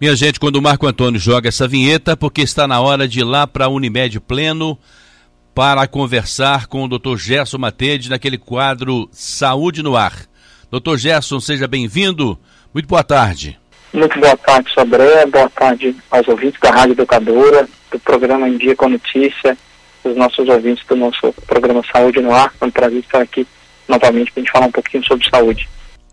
Minha 0.00 0.14
gente, 0.14 0.38
quando 0.38 0.54
o 0.54 0.62
Marco 0.62 0.86
Antônio 0.86 1.18
joga 1.18 1.48
essa 1.48 1.66
vinheta, 1.66 2.16
porque 2.16 2.42
está 2.42 2.68
na 2.68 2.80
hora 2.80 3.08
de 3.08 3.18
ir 3.18 3.24
lá 3.24 3.48
para 3.48 3.64
a 3.64 3.68
Unimed 3.68 4.20
Pleno 4.20 4.78
para 5.52 5.88
conversar 5.88 6.68
com 6.68 6.84
o 6.84 6.88
Dr. 6.88 7.16
Gerson 7.16 7.58
Matede 7.58 8.08
naquele 8.08 8.38
quadro 8.38 9.08
Saúde 9.10 9.82
no 9.82 9.96
Ar. 9.96 10.14
Dr. 10.70 10.96
Gerson, 10.96 11.40
seja 11.40 11.66
bem-vindo. 11.66 12.38
Muito 12.72 12.86
boa 12.86 13.02
tarde. 13.02 13.58
Muito 13.92 14.20
boa 14.20 14.36
tarde, 14.36 14.72
Sobré. 14.72 15.26
Boa 15.26 15.50
tarde 15.50 15.96
aos 16.12 16.28
ouvintes 16.28 16.60
da 16.60 16.70
Rádio 16.70 16.92
Educadora, 16.92 17.68
do 17.90 17.98
programa 17.98 18.48
Em 18.48 18.56
Dia 18.56 18.76
com 18.76 18.88
Notícia, 18.88 19.58
os 20.04 20.16
nossos 20.16 20.48
ouvintes 20.48 20.86
do 20.86 20.94
nosso 20.94 21.32
programa 21.44 21.82
Saúde 21.92 22.20
no 22.20 22.32
Ar. 22.32 22.54
É 22.60 22.64
um 22.64 22.70
prazer 22.70 23.00
estar 23.00 23.20
aqui 23.20 23.44
novamente 23.88 24.30
para 24.30 24.42
a 24.42 24.44
gente 24.44 24.52
falar 24.52 24.66
um 24.66 24.72
pouquinho 24.72 25.04
sobre 25.04 25.28
saúde. 25.28 25.68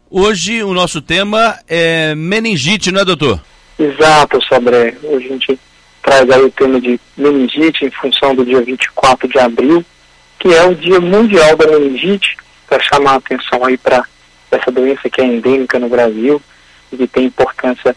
Hoje 0.09 0.63
o 0.63 0.73
nosso 0.73 1.03
tema 1.03 1.59
é 1.67 2.15
meningite, 2.15 2.91
não 2.91 3.01
é, 3.01 3.05
doutor? 3.05 3.39
Exato, 3.77 4.39
Sobré. 4.45 4.95
Hoje 5.03 5.25
a 5.27 5.29
gente 5.29 5.59
traz 6.01 6.29
aí 6.29 6.41
o 6.41 6.51
tema 6.51 6.79
de 6.79 6.99
meningite 7.17 7.85
em 7.85 7.91
função 7.91 8.35
do 8.35 8.45
dia 8.45 8.61
24 8.61 9.27
de 9.27 9.39
abril, 9.39 9.83
que 10.39 10.53
é 10.53 10.63
o 10.65 10.75
Dia 10.75 10.99
Mundial 10.99 11.55
da 11.57 11.67
Meningite, 11.67 12.37
para 12.67 12.81
chamar 12.83 13.13
a 13.13 13.15
atenção 13.15 13.65
aí 13.65 13.77
para 13.77 14.03
essa 14.51 14.71
doença 14.71 15.09
que 15.09 15.21
é 15.21 15.25
endêmica 15.25 15.79
no 15.79 15.89
Brasil 15.89 16.41
e 16.91 16.97
que 16.97 17.07
tem 17.07 17.25
importância 17.25 17.95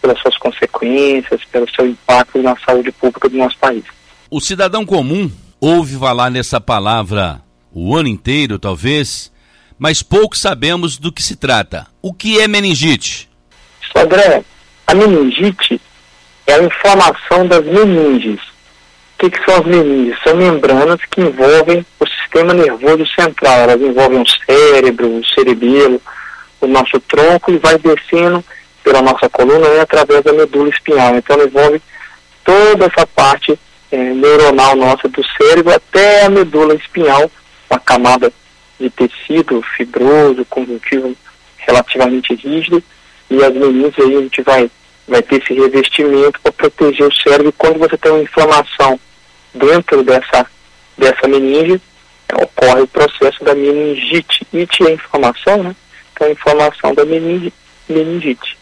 pelas 0.00 0.20
suas 0.20 0.36
consequências, 0.38 1.44
pelo 1.50 1.68
seu 1.70 1.86
impacto 1.86 2.40
na 2.42 2.56
saúde 2.58 2.92
pública 2.92 3.28
do 3.28 3.36
nosso 3.36 3.58
país. 3.58 3.84
O 4.30 4.40
cidadão 4.40 4.84
comum 4.84 5.30
ouve 5.60 5.96
falar 5.98 6.30
nessa 6.30 6.60
palavra 6.60 7.42
o 7.72 7.94
ano 7.94 8.08
inteiro, 8.08 8.58
talvez, 8.58 9.32
mas 9.78 10.02
pouco 10.02 10.36
sabemos 10.36 10.98
do 10.98 11.12
que 11.12 11.22
se 11.22 11.36
trata. 11.36 11.86
O 12.00 12.14
que 12.14 12.40
é 12.40 12.48
meningite? 12.48 13.28
André, 13.94 14.44
a 14.86 14.94
meningite 14.94 15.80
é 16.46 16.54
a 16.54 16.62
inflamação 16.62 17.46
das 17.46 17.64
meninges. 17.64 18.40
O 18.40 19.18
que, 19.18 19.30
que 19.30 19.44
são 19.44 19.56
as 19.56 19.66
meninges? 19.66 20.16
São 20.22 20.36
membranas 20.36 21.00
que 21.10 21.20
envolvem 21.20 21.84
o 21.98 22.06
sistema 22.06 22.54
nervoso 22.54 23.06
central. 23.18 23.60
Elas 23.60 23.80
envolvem 23.80 24.20
o 24.20 24.26
cérebro, 24.46 25.18
o 25.18 25.26
cerebelo, 25.26 26.00
o 26.60 26.66
nosso 26.66 27.00
tronco 27.00 27.50
e 27.50 27.58
vai 27.58 27.78
descendo 27.78 28.44
pela 28.84 29.02
nossa 29.02 29.28
coluna 29.28 29.66
e 29.68 29.80
através 29.80 30.22
da 30.22 30.32
medula 30.32 30.68
espinhal. 30.68 31.16
Então 31.16 31.42
envolve 31.42 31.82
toda 32.44 32.86
essa 32.86 33.06
parte 33.06 33.58
é, 33.90 33.96
neuronal 33.96 34.76
nossa 34.76 35.08
do 35.08 35.22
cérebro 35.36 35.74
até 35.74 36.24
a 36.24 36.30
medula 36.30 36.74
espinhal, 36.74 37.30
uma 37.68 37.80
camada 37.80 38.32
de 38.78 38.90
tecido 38.90 39.62
fibroso, 39.76 40.44
conjuntivo 40.44 41.16
relativamente 41.56 42.34
rígido, 42.34 42.82
e 43.30 43.42
as 43.42 43.54
meninges 43.54 43.98
aí 43.98 44.16
a 44.16 44.20
gente 44.20 44.42
vai, 44.42 44.70
vai 45.08 45.22
ter 45.22 45.42
esse 45.42 45.54
revestimento 45.54 46.40
para 46.40 46.52
proteger 46.52 47.06
o 47.06 47.14
cérebro. 47.14 47.48
E 47.48 47.52
quando 47.52 47.78
você 47.78 47.96
tem 47.96 48.12
uma 48.12 48.22
inflamação 48.22 48.98
dentro 49.54 50.02
dessa, 50.02 50.46
dessa 50.96 51.28
meninge, 51.28 51.80
ocorre 52.34 52.82
o 52.82 52.88
processo 52.88 53.44
da 53.44 53.54
meningite. 53.54 54.46
It 54.54 54.86
é 54.86 54.92
inflamação, 54.92 55.62
né? 55.62 55.76
Então, 56.12 56.26
a 56.26 56.30
inflamação 56.30 56.94
da 56.94 57.04
meninge, 57.04 57.52
meningite. 57.88 58.56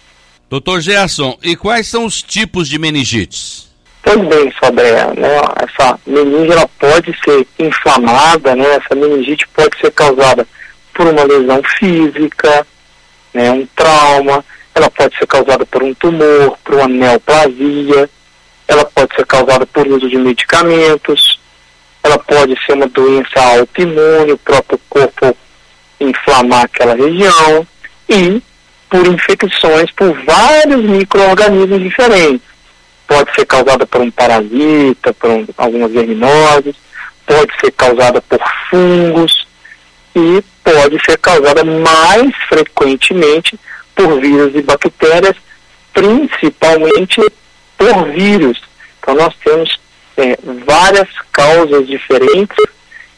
Doutor 0.51 0.81
Gerson, 0.81 1.39
e 1.43 1.57
quais 1.57 1.89
são 1.89 2.05
os 2.05 2.23
tipos 2.23 2.69
de 2.69 2.79
meningites? 2.79 3.73
Pois 4.03 4.21
bem, 4.29 4.53
Sobré, 4.63 4.93
né, 5.17 5.41
essa 5.57 5.99
meninge 6.07 6.53
ela 6.53 6.69
pode 6.79 7.17
ser 7.25 7.47
inflamada, 7.59 8.55
né, 8.55 8.77
essa 8.77 8.95
meningite 8.95 9.49
pode 9.49 9.79
ser 9.81 9.91
causada 9.93 10.47
por 10.93 11.07
uma 11.07 11.25
lesão 11.25 11.63
física, 11.79 12.67
né, 13.33 13.51
um 13.51 13.67
trauma, 13.75 14.45
ela 14.75 14.91
pode 14.91 15.17
ser 15.17 15.27
causada 15.27 15.65
por 15.67 15.83
um 15.83 15.95
tumor, 15.95 16.59
por 16.65 16.75
uma 16.75 16.89
neoplasia, 16.89 18.11
ela 18.67 18.85
pode 18.85 19.15
ser 19.15 19.27
causada 19.27 19.65
por 19.67 19.87
uso 19.87 20.09
de 20.09 20.17
medicamentos, 20.17 21.39
ela 22.03 22.19
pode 22.19 22.55
ser 22.65 22.73
uma 22.73 22.87
doença 22.89 23.41
autoimune, 23.59 24.33
o 24.33 24.39
próprio 24.39 24.81
corpo 24.89 25.37
inflamar 26.01 26.65
aquela 26.65 26.95
região 26.95 27.67
e 28.09 28.43
por 28.91 29.07
infecções 29.07 29.91
por 29.93 30.13
vários 30.25 30.83
micro-organismos 30.83 31.81
diferentes. 31.81 32.47
Pode 33.07 33.35
ser 33.35 33.47
causada 33.47 33.87
por 33.87 34.01
um 34.01 34.11
parasita, 34.11 35.13
por 35.15 35.31
um, 35.31 35.47
algumas 35.57 35.93
verminoses, 35.93 36.75
pode 37.27 37.53
ser 37.61 37.71
causada 37.73 38.21
por 38.23 38.41
fungos 38.71 39.47
e 40.17 40.43
pode 40.63 40.99
ser 41.05 41.19
causada 41.19 41.65
mais 41.65 42.35
frequentemente 42.49 43.59
por 43.95 44.21
vírus 44.21 44.55
e 44.55 44.63
bactérias, 44.63 45.37
principalmente 45.93 47.21
por 47.77 48.09
vírus. 48.11 48.61
Então 49.01 49.15
nós 49.15 49.35
temos 49.45 49.79
é, 50.17 50.39
várias 50.67 51.09
causas 51.33 51.87
diferentes 51.87 52.65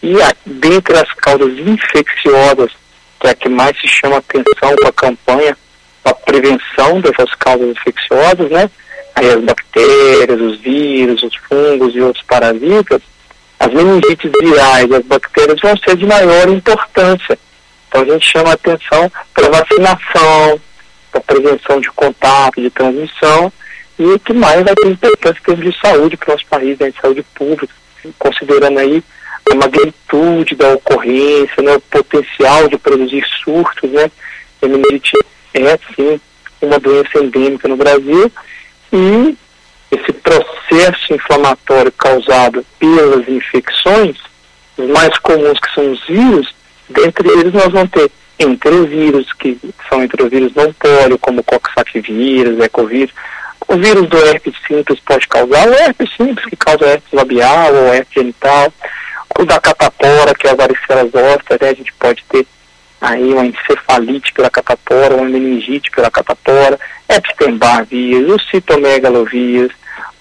e 0.03 0.20
a, 0.22 0.34
dentre 0.44 0.97
as 0.97 1.12
causas 1.15 1.59
infecciosas, 1.59 2.72
que 3.20 3.26
é 3.26 3.31
a 3.31 3.34
que 3.34 3.48
mais 3.48 3.78
se 3.81 3.88
chama 3.88 4.19
atenção 4.19 4.75
para 4.76 4.88
a 4.88 4.92
campanha, 4.92 5.56
a 6.04 6.15
prevenção 6.15 7.00
dessas 7.00 7.34
causas 7.34 7.69
infecciosas, 7.70 8.50
né? 8.50 8.70
Aí 9.15 9.31
as 9.31 9.42
bactérias, 9.42 10.41
os 10.41 10.60
vírus, 10.60 11.22
os 11.22 11.34
fungos 11.36 11.94
e 11.94 12.00
outros 12.00 12.25
parasitas, 12.26 13.00
as 13.59 13.72
meningites 13.72 14.31
virais, 14.41 14.92
as 14.92 15.04
bactérias 15.04 15.59
vão 15.60 15.76
ser 15.78 15.97
de 15.97 16.06
maior 16.06 16.48
importância. 16.48 17.38
Então 17.88 18.03
a 18.03 18.04
gente 18.04 18.31
chama 18.31 18.53
atenção 18.53 19.10
para 19.32 19.48
vacinação, 19.48 20.60
para 21.21 21.34
prevenção 21.34 21.81
de 21.81 21.91
contato, 21.91 22.60
de 22.60 22.71
transmissão, 22.71 23.53
e 23.99 24.04
o 24.04 24.19
que 24.19 24.32
mais 24.32 24.62
vai 24.62 24.75
ter 24.75 24.88
importância 24.88 25.38
em 25.38 25.43
termos 25.43 25.65
de 25.65 25.81
saúde 25.81 26.16
para 26.16 26.31
o 26.31 26.32
nosso 26.32 26.47
país, 26.47 26.78
né, 26.78 26.91
de 26.91 27.00
saúde 27.00 27.22
pública, 27.34 27.75
considerando 28.19 28.78
aí 28.78 29.03
a 29.50 29.54
magnitude 29.54 30.54
da 30.54 30.75
ocorrência, 30.75 31.62
né, 31.62 31.77
o 31.77 31.81
potencial 31.81 32.69
de 32.69 32.77
produzir 32.78 33.25
surtos, 33.43 33.91
né, 33.91 34.10
a 34.62 34.66
meningite 34.66 35.16
é, 35.54 35.78
sim, 35.94 36.21
uma 36.60 36.78
doença 36.78 37.19
endêmica 37.19 37.69
no 37.69 37.77
Brasil, 37.77 38.31
e 38.93 39.37
esse 39.91 40.12
processo 40.12 41.15
inflamatório 41.15 41.93
causado 41.93 42.65
pelas 42.78 43.27
infecções, 43.28 44.16
os 44.77 44.88
mais 44.91 45.16
comuns 45.19 45.59
que 45.59 45.75
são 45.75 45.93
os 45.93 46.06
vírus, 46.06 46.54
dentre 46.88 47.28
eles 47.28 47.53
nós 47.53 47.72
vamos 47.72 47.91
ter 47.91 48.10
entrovírus, 48.38 49.32
que 49.32 49.58
são 49.88 50.02
entrovírus 50.02 50.54
não 50.54 50.72
pólio, 50.72 51.19
como 51.19 51.42
coxsacvírus, 51.42 52.60
ecovírus. 52.60 53.14
O 53.69 53.76
vírus 53.76 54.08
do 54.08 54.16
herpes 54.19 54.54
simples 54.66 55.00
pode 55.00 55.26
causar 55.26 55.69
o 55.69 55.74
herpes 55.74 56.10
simples, 56.16 56.47
que 56.47 56.56
causa 56.56 56.86
herpes 56.86 57.12
labial 57.12 57.74
ou 57.74 57.94
herpes 57.94 58.14
genital. 58.14 58.72
O 59.38 59.44
da 59.44 59.60
catapora, 59.60 60.34
que 60.34 60.47
é 60.47 60.50
a 60.50 60.54
varicela 60.54 61.04
zoster, 61.04 61.58
né? 61.60 61.70
a 61.70 61.74
gente 61.74 61.92
pode 61.94 62.22
ter 62.28 62.47
aí 63.00 63.32
uma 63.32 63.44
encefalite 63.44 64.32
pela 64.32 64.50
catapora, 64.50 65.16
uma 65.16 65.28
meningite 65.28 65.91
pela 65.91 66.10
catapora, 66.10 66.78
Epstein-Barr 67.08 67.86
vírus, 67.86 68.34
o 68.34 68.41
citomegalovírus, 68.50 69.72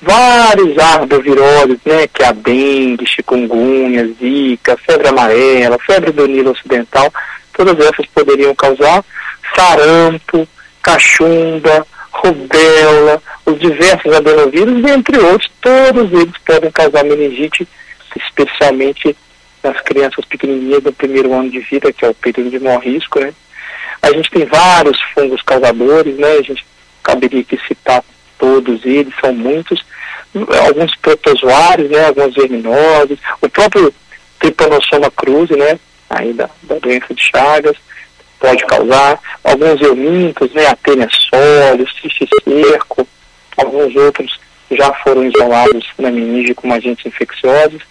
vários 0.02 0.78
arboviroses, 0.78 1.80
né, 1.86 2.08
que 2.08 2.24
é 2.24 2.28
a 2.28 2.32
dengue, 2.32 3.08
chikungunya, 3.08 4.08
zika, 4.20 4.78
febre 4.78 5.08
amarela, 5.08 5.78
febre 5.80 6.12
do 6.12 6.28
Nilo 6.28 6.52
Ocidental, 6.52 7.12
todas 7.56 7.80
essas 7.80 8.06
poderiam 8.08 8.54
causar 8.56 9.04
sarampo, 9.56 10.48
cachumba, 10.82 11.86
rubéola, 12.12 13.22
os 13.46 13.60
diversos 13.60 14.14
adenovírus, 14.14 14.84
entre 14.90 15.18
outros, 15.20 15.52
todos 15.62 16.12
eles 16.12 16.38
podem 16.46 16.72
causar 16.72 17.04
meningite, 17.04 17.68
especialmente 18.16 19.16
nas 19.64 19.80
crianças 19.82 20.24
pequenininhas 20.26 20.84
do 20.84 20.94
primeiro 20.94 21.34
ano 21.34 21.50
de 21.50 21.60
vida, 21.60 21.92
que 21.92 22.06
é 22.06 22.10
o 22.10 22.14
período 22.14 22.52
de 22.52 22.60
maior 22.60 22.82
risco, 22.82 23.20
né? 23.20 23.34
A 24.02 24.12
gente 24.12 24.30
tem 24.30 24.46
vários 24.46 25.00
fungos 25.14 25.42
causadores, 25.42 26.16
né? 26.18 26.34
A 26.34 26.42
gente 26.42 26.66
caberia 27.02 27.42
aqui 27.42 27.60
citar 27.68 28.04
todos 28.38 28.86
eles, 28.86 29.14
são 29.20 29.34
muitos, 29.34 29.84
alguns 30.68 30.96
protozoários, 30.98 31.90
né? 31.90 32.06
Algumas 32.06 32.34
verminoses, 32.34 33.18
o 33.42 33.50
próprio 33.50 33.94
Trypanosoma 34.40 35.10
cruzi, 35.12 35.56
né? 35.56 35.80
Aí 36.10 36.34
da, 36.34 36.50
da 36.64 36.80
doença 36.80 37.14
de 37.14 37.22
Chagas, 37.22 37.78
pode 38.40 38.64
causar, 38.66 39.20
alguns 39.44 39.82
eumintos, 39.82 40.52
né? 40.54 40.68
Atênia 40.68 41.08
sólios, 41.12 41.90
cisticerco, 42.02 43.08
alguns 43.58 43.96
outros 43.96 44.40
já 44.72 44.94
foram 44.96 45.24
isolados 45.24 45.86
na 45.98 46.12
meninge 46.12 46.54
como 46.54 46.74
agentes 46.74 47.06
infecciosos, 47.06 47.82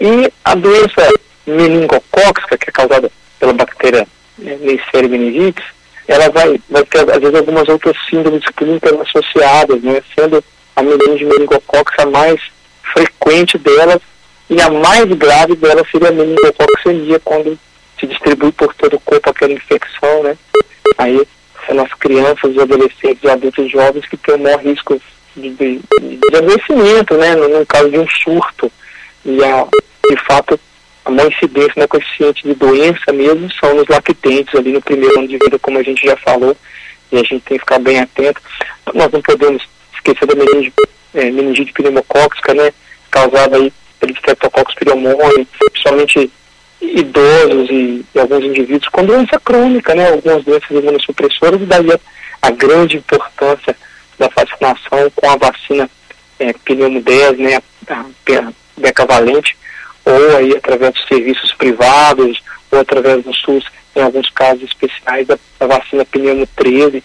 e 0.00 0.32
a 0.44 0.54
doença 0.54 1.08
meningocóxica, 1.46 2.58
que 2.58 2.70
é 2.70 2.72
causada 2.72 3.10
pela 3.38 3.52
bactéria 3.52 4.06
né, 4.38 4.56
Neisseria 4.60 5.08
meningitis, 5.08 5.64
ela 6.08 6.28
vai, 6.30 6.60
vai 6.68 6.84
ter, 6.84 7.10
às 7.10 7.20
vezes, 7.20 7.34
algumas 7.34 7.68
outras 7.68 7.96
síndromes 8.08 8.44
clínicas 8.56 9.00
associadas, 9.00 9.82
né, 9.82 10.02
sendo 10.14 10.42
a 10.76 10.82
meninge 10.82 11.24
meningocóxica 11.24 12.02
a 12.02 12.06
mais 12.06 12.40
frequente 12.92 13.56
delas 13.58 14.00
e 14.50 14.60
a 14.60 14.70
mais 14.70 15.04
grave 15.04 15.56
delas 15.56 15.88
seria 15.90 16.08
a 16.08 16.12
meningococcemia, 16.12 17.20
quando 17.20 17.58
se 17.98 18.06
distribui 18.06 18.52
por 18.52 18.74
todo 18.74 18.96
o 18.96 19.00
corpo 19.00 19.30
aquela 19.30 19.52
infecção, 19.52 20.22
né, 20.22 20.36
aí 20.98 21.26
são 21.66 21.80
as 21.80 21.92
crianças, 21.94 22.58
adolescentes 22.58 23.22
e 23.22 23.30
adultos 23.30 23.70
jovens 23.70 24.06
que 24.06 24.16
têm 24.16 24.34
o 24.34 24.38
maior 24.38 24.60
risco 24.60 25.00
de, 25.34 25.50
de, 25.50 25.80
de 25.80 26.36
adoecimento, 26.36 27.14
né, 27.14 27.34
no, 27.34 27.48
no, 27.48 27.66
caso 27.66 27.90
de 27.90 27.98
um 27.98 28.06
surto. 28.08 28.70
E, 29.24 29.42
a, 29.42 29.66
de 30.08 30.16
fato, 30.26 30.60
a 31.04 31.10
maior 31.10 31.32
incidência 31.32 31.72
no 31.76 31.88
coeficiente 31.88 32.46
de 32.46 32.54
doença 32.54 33.12
mesmo 33.12 33.50
são 33.54 33.74
nos 33.74 33.88
lactentes 33.88 34.54
ali 34.54 34.72
no 34.72 34.82
primeiro 34.82 35.18
ano 35.18 35.28
de 35.28 35.38
vida, 35.38 35.58
como 35.58 35.78
a 35.78 35.82
gente 35.82 36.06
já 36.06 36.16
falou, 36.18 36.56
e 37.10 37.16
a 37.16 37.22
gente 37.22 37.40
tem 37.40 37.56
que 37.56 37.60
ficar 37.60 37.78
bem 37.78 37.98
atento. 37.98 38.40
Nós 38.92 39.10
não 39.10 39.22
podemos 39.22 39.62
esquecer 39.94 40.26
da 40.26 40.34
meningite, 40.34 40.74
é, 41.14 41.30
meningite 41.30 41.72
pneumocóxica, 41.72 42.52
né, 42.52 42.72
causada 43.10 43.56
aí 43.56 43.72
pelo 44.04 44.12
Streptococcus 44.12 44.74
pneumoniae, 44.74 45.46
principalmente 45.58 46.30
idosos 46.80 47.70
e, 47.70 48.04
e, 48.14 48.20
alguns 48.20 48.44
indivíduos 48.44 48.88
com 48.88 49.04
doença 49.04 49.40
crônica, 49.40 49.94
né, 49.94 50.10
algumas 50.10 50.44
doenças 50.44 50.70
imunossupressoras, 50.70 51.60
e 51.62 51.66
daí 51.66 51.90
a, 51.92 51.98
a 52.42 52.50
grande 52.50 52.98
importância 52.98 53.74
da 54.18 54.28
vacinação 54.28 55.10
com 55.14 55.30
a 55.30 55.36
vacina 55.36 55.88
é, 56.38 56.52
pneumo 56.52 57.00
10, 57.00 57.38
né, 57.38 57.58
a, 57.88 58.00
a 58.00 58.52
decavalente, 58.76 59.56
ou 60.04 60.36
aí 60.36 60.54
através 60.56 60.92
dos 60.92 61.06
serviços 61.08 61.52
privados, 61.54 62.42
ou 62.70 62.80
através 62.80 63.24
do 63.24 63.32
SUS, 63.34 63.64
em 63.96 64.02
alguns 64.02 64.28
casos 64.30 64.64
especiais, 64.64 65.26
da, 65.26 65.38
da 65.58 65.66
vacina 65.66 66.04
pneumo 66.04 66.46
13 66.54 67.02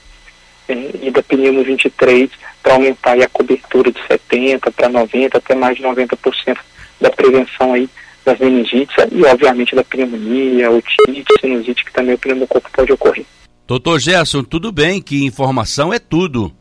é, 0.68 0.74
e 1.04 1.12
da 1.12 1.24
pneumo 1.24 1.64
23, 1.64 2.30
para 2.62 2.74
aumentar 2.74 3.18
a 3.18 3.30
cobertura 3.30 3.92
de 3.92 4.00
70% 4.02 4.74
para 4.74 4.90
90%, 4.90 5.36
até 5.36 5.56
mais 5.56 5.78
de 5.78 5.84
90% 5.84 6.58
da 7.00 7.10
prevenção 7.10 7.74
aí 7.74 7.90
das 8.26 8.38
meningites 8.40 8.96
e, 9.12 9.24
obviamente, 9.26 9.76
da 9.76 9.84
pneumonia, 9.84 10.70
otite, 10.72 11.26
sinusite, 11.40 11.86
que 11.86 11.94
também 11.94 12.16
o 12.16 12.18
pneumococo 12.18 12.70
pode 12.72 12.92
ocorrer. 12.92 13.26
Doutor 13.68 14.00
Gerson, 14.00 14.44
tudo 14.44 14.72
bem 14.72 15.02
que 15.02 15.24
informação 15.26 15.94
é 15.94 16.00
tudo, 16.00 16.52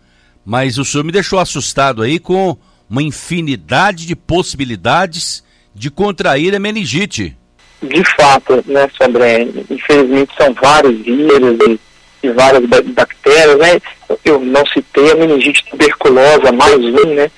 mas 0.45 0.79
o 0.79 0.85
senhor 0.85 1.05
me 1.05 1.13
deixou 1.13 1.39
assustado 1.39 2.03
aí 2.03 2.19
com 2.19 2.57
uma 2.89 3.03
infinidade 3.03 4.07
de 4.07 4.17
possibilidades 4.17 5.45
de 5.75 5.91
contrair 5.91 6.55
a 6.55 6.59
meningite. 6.59 7.37
De 7.83 8.03
fato, 8.17 8.63
né, 8.67 8.91
Sandré? 8.99 9.47
Infelizmente 9.71 10.35
são 10.37 10.53
vários 10.55 11.01
vírus 11.01 11.57
e, 11.67 12.27
e 12.27 12.31
várias 12.31 12.65
bactérias, 12.67 13.59
né? 13.59 13.81
Eu 14.25 14.41
não 14.41 14.67
citei 14.67 15.13
a 15.13 15.15
meningite 15.15 15.65
tuberculosa, 15.71 16.51
mais 16.53 16.77
um, 16.77 17.15
né? 17.15 17.31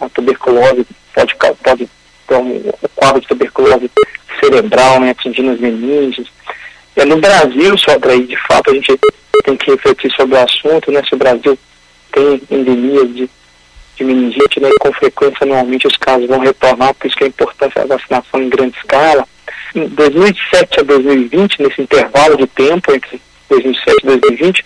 A 0.00 0.08
tuberculose 0.08 0.84
pode, 1.14 1.34
pode 1.62 1.88
um, 2.30 2.56
um 2.56 2.72
quadro 2.94 3.20
de 3.20 3.28
tuberculose 3.28 3.90
cerebral, 4.40 5.00
né, 5.00 5.10
atingindo 5.10 5.50
as 5.50 5.60
meninges. 5.60 6.26
E 6.96 7.04
no 7.04 7.16
Brasil, 7.18 7.76
Sandré, 7.78 8.18
de 8.18 8.36
fato, 8.46 8.70
a 8.70 8.74
gente 8.74 8.98
tem 9.44 9.56
que 9.56 9.70
refletir 9.70 10.12
sobre 10.12 10.36
o 10.36 10.40
assunto, 10.40 10.92
né? 10.92 11.02
Se 11.08 11.14
o 11.14 11.18
Brasil 11.18 11.58
tem 12.12 12.40
endemias 12.50 13.08
de, 13.14 13.30
de 13.96 14.04
meningite, 14.04 14.60
né, 14.60 14.70
com 14.78 14.92
frequência, 14.92 15.44
normalmente 15.44 15.86
os 15.86 15.96
casos 15.96 16.28
vão 16.28 16.38
retornar, 16.38 16.94
por 16.94 17.06
isso 17.06 17.16
que 17.16 17.24
a 17.24 17.28
importância 17.28 17.84
da 17.84 17.96
vacinação 17.96 18.40
em 18.40 18.48
grande 18.48 18.76
escala. 18.76 19.26
Em 19.74 19.88
2007 19.88 20.80
a 20.80 20.82
2020, 20.84 21.62
nesse 21.62 21.82
intervalo 21.82 22.36
de 22.36 22.46
tempo 22.46 22.94
entre 22.94 23.20
2007 23.48 23.96
e 24.02 24.06
2020, 24.06 24.64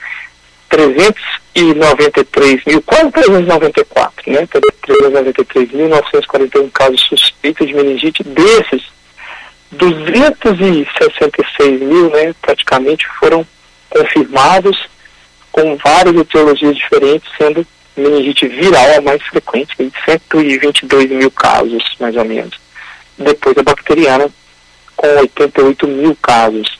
393 0.68 2.64
mil, 2.66 2.82
quase 2.82 3.10
394, 3.10 4.32
né? 4.32 4.46
393.941 4.46 6.70
casos 6.72 7.00
suspeitos 7.02 7.66
de 7.66 7.74
meningite. 7.74 8.22
Desses, 8.22 8.84
266 9.72 11.80
mil, 11.80 12.10
né, 12.10 12.32
praticamente, 12.40 13.06
foram 13.18 13.44
confirmados 13.90 14.88
com 15.52 15.76
várias 15.76 16.16
etiologias 16.16 16.74
diferentes, 16.76 17.30
sendo 17.36 17.66
meningite 17.96 18.46
viral 18.46 18.98
a 18.98 19.00
mais 19.00 19.22
frequente, 19.24 19.74
em 19.78 19.90
122 20.04 21.10
mil 21.10 21.30
casos, 21.30 21.82
mais 21.98 22.16
ou 22.16 22.24
menos. 22.24 22.58
Depois 23.18 23.58
a 23.58 23.62
bacteriana, 23.62 24.30
com 24.96 25.06
88 25.18 25.88
mil 25.88 26.16
casos. 26.22 26.78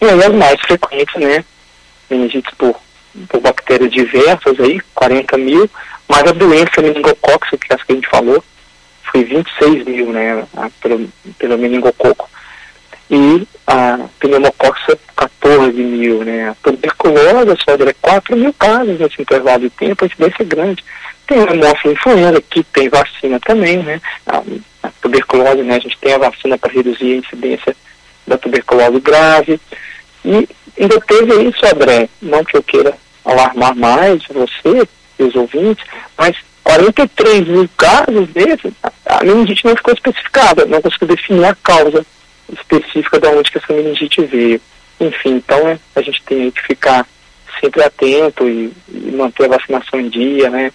E 0.00 0.06
aí 0.06 0.24
as 0.24 0.34
mais 0.34 0.60
frequentes, 0.62 1.14
né? 1.20 1.44
Meningites 2.10 2.52
por, 2.56 2.74
por 3.28 3.40
bactérias 3.40 3.90
diversas 3.90 4.58
aí, 4.60 4.80
40 4.94 5.38
mil, 5.38 5.70
mas 6.08 6.22
a 6.22 6.32
doença 6.32 6.80
meningocócica, 6.80 7.58
que 7.58 7.72
é 7.72 7.74
essa 7.74 7.84
que 7.84 7.92
a 7.92 7.94
gente 7.94 8.08
falou, 8.08 8.42
foi 9.10 9.24
26 9.24 9.84
mil, 9.84 10.12
né? 10.12 10.44
Pelo, 10.80 11.08
pelo 11.38 11.58
meningococo 11.58 12.28
e 13.12 13.46
a 13.66 13.98
pneumococcus 14.18 14.96
14 15.14 15.72
mil, 15.76 16.24
né? 16.24 16.48
A 16.48 16.54
tuberculose, 16.62 17.58
só 17.62 17.72
é 17.74 17.92
4 18.00 18.36
mil 18.36 18.54
casos 18.54 18.98
nesse 18.98 19.20
intervalo 19.20 19.60
de 19.60 19.70
tempo, 19.70 20.02
a 20.02 20.06
incidência 20.06 20.42
é 20.42 20.44
grande. 20.46 20.84
Tem 21.26 21.38
a 21.38 21.52
hemófilo-influenza, 21.52 22.40
que 22.40 22.64
tem 22.64 22.88
vacina 22.88 23.38
também, 23.38 23.82
né? 23.82 24.00
A, 24.26 24.42
a, 24.82 24.90
tuberculose, 25.02 25.62
né? 25.62 25.76
A 25.76 25.78
gente 25.78 25.98
tem 25.98 26.14
a 26.14 26.18
vacina 26.18 26.56
para 26.56 26.72
reduzir 26.72 27.12
a 27.12 27.16
incidência 27.16 27.76
da 28.26 28.38
tuberculose 28.38 28.98
grave. 29.00 29.60
E 30.24 30.48
ainda 30.78 31.00
teve 31.00 31.48
isso, 31.48 31.64
André, 31.66 32.08
não 32.20 32.44
que 32.44 32.56
eu 32.56 32.62
queira 32.62 32.94
alarmar 33.24 33.74
mais 33.76 34.22
você 34.26 34.88
e 35.18 35.22
os 35.22 35.34
ouvintes, 35.34 35.84
mas 36.16 36.36
43 36.64 37.48
mil 37.48 37.68
casos 37.76 38.28
desses, 38.28 38.72
a, 39.04 39.24
meningite 39.24 39.64
não 39.64 39.76
ficou 39.76 39.92
especificada, 39.92 40.64
não 40.64 40.80
conseguiu 40.80 41.08
definir 41.08 41.44
a 41.44 41.54
causa 41.56 42.04
específica 42.52 43.20
de 43.20 43.26
onde 43.28 43.50
que 43.50 43.58
essa 43.58 43.72
meningite 43.72 44.24
veio. 44.24 44.60
Enfim, 45.00 45.36
então 45.36 45.68
é, 45.68 45.78
a 45.96 46.02
gente 46.02 46.22
tem 46.22 46.50
que 46.50 46.62
ficar 46.62 47.06
sempre 47.60 47.82
atento 47.82 48.48
e, 48.48 48.72
e, 48.88 49.10
manter 49.12 49.46
a 49.46 49.56
vacinação 49.56 50.00
em 50.00 50.08
dia, 50.08 50.48
né? 50.50 50.72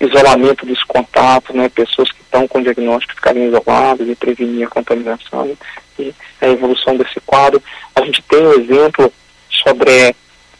Isolamento 0.00 0.66
dos 0.66 0.82
contatos, 0.84 1.54
né? 1.54 1.68
Pessoas 1.68 2.10
que 2.10 2.20
estão 2.20 2.46
com 2.48 2.62
diagnóstico 2.62 3.14
ficarem 3.14 3.48
isoladas 3.48 4.08
e 4.08 4.14
prevenir 4.14 4.66
a 4.66 4.70
contaminação 4.70 5.56
e 5.98 6.14
a 6.40 6.48
evolução 6.48 6.96
desse 6.96 7.20
quadro. 7.24 7.62
A 7.94 8.02
gente 8.02 8.22
tem 8.22 8.40
um 8.40 8.52
exemplo 8.52 9.12
sobre 9.66 10.14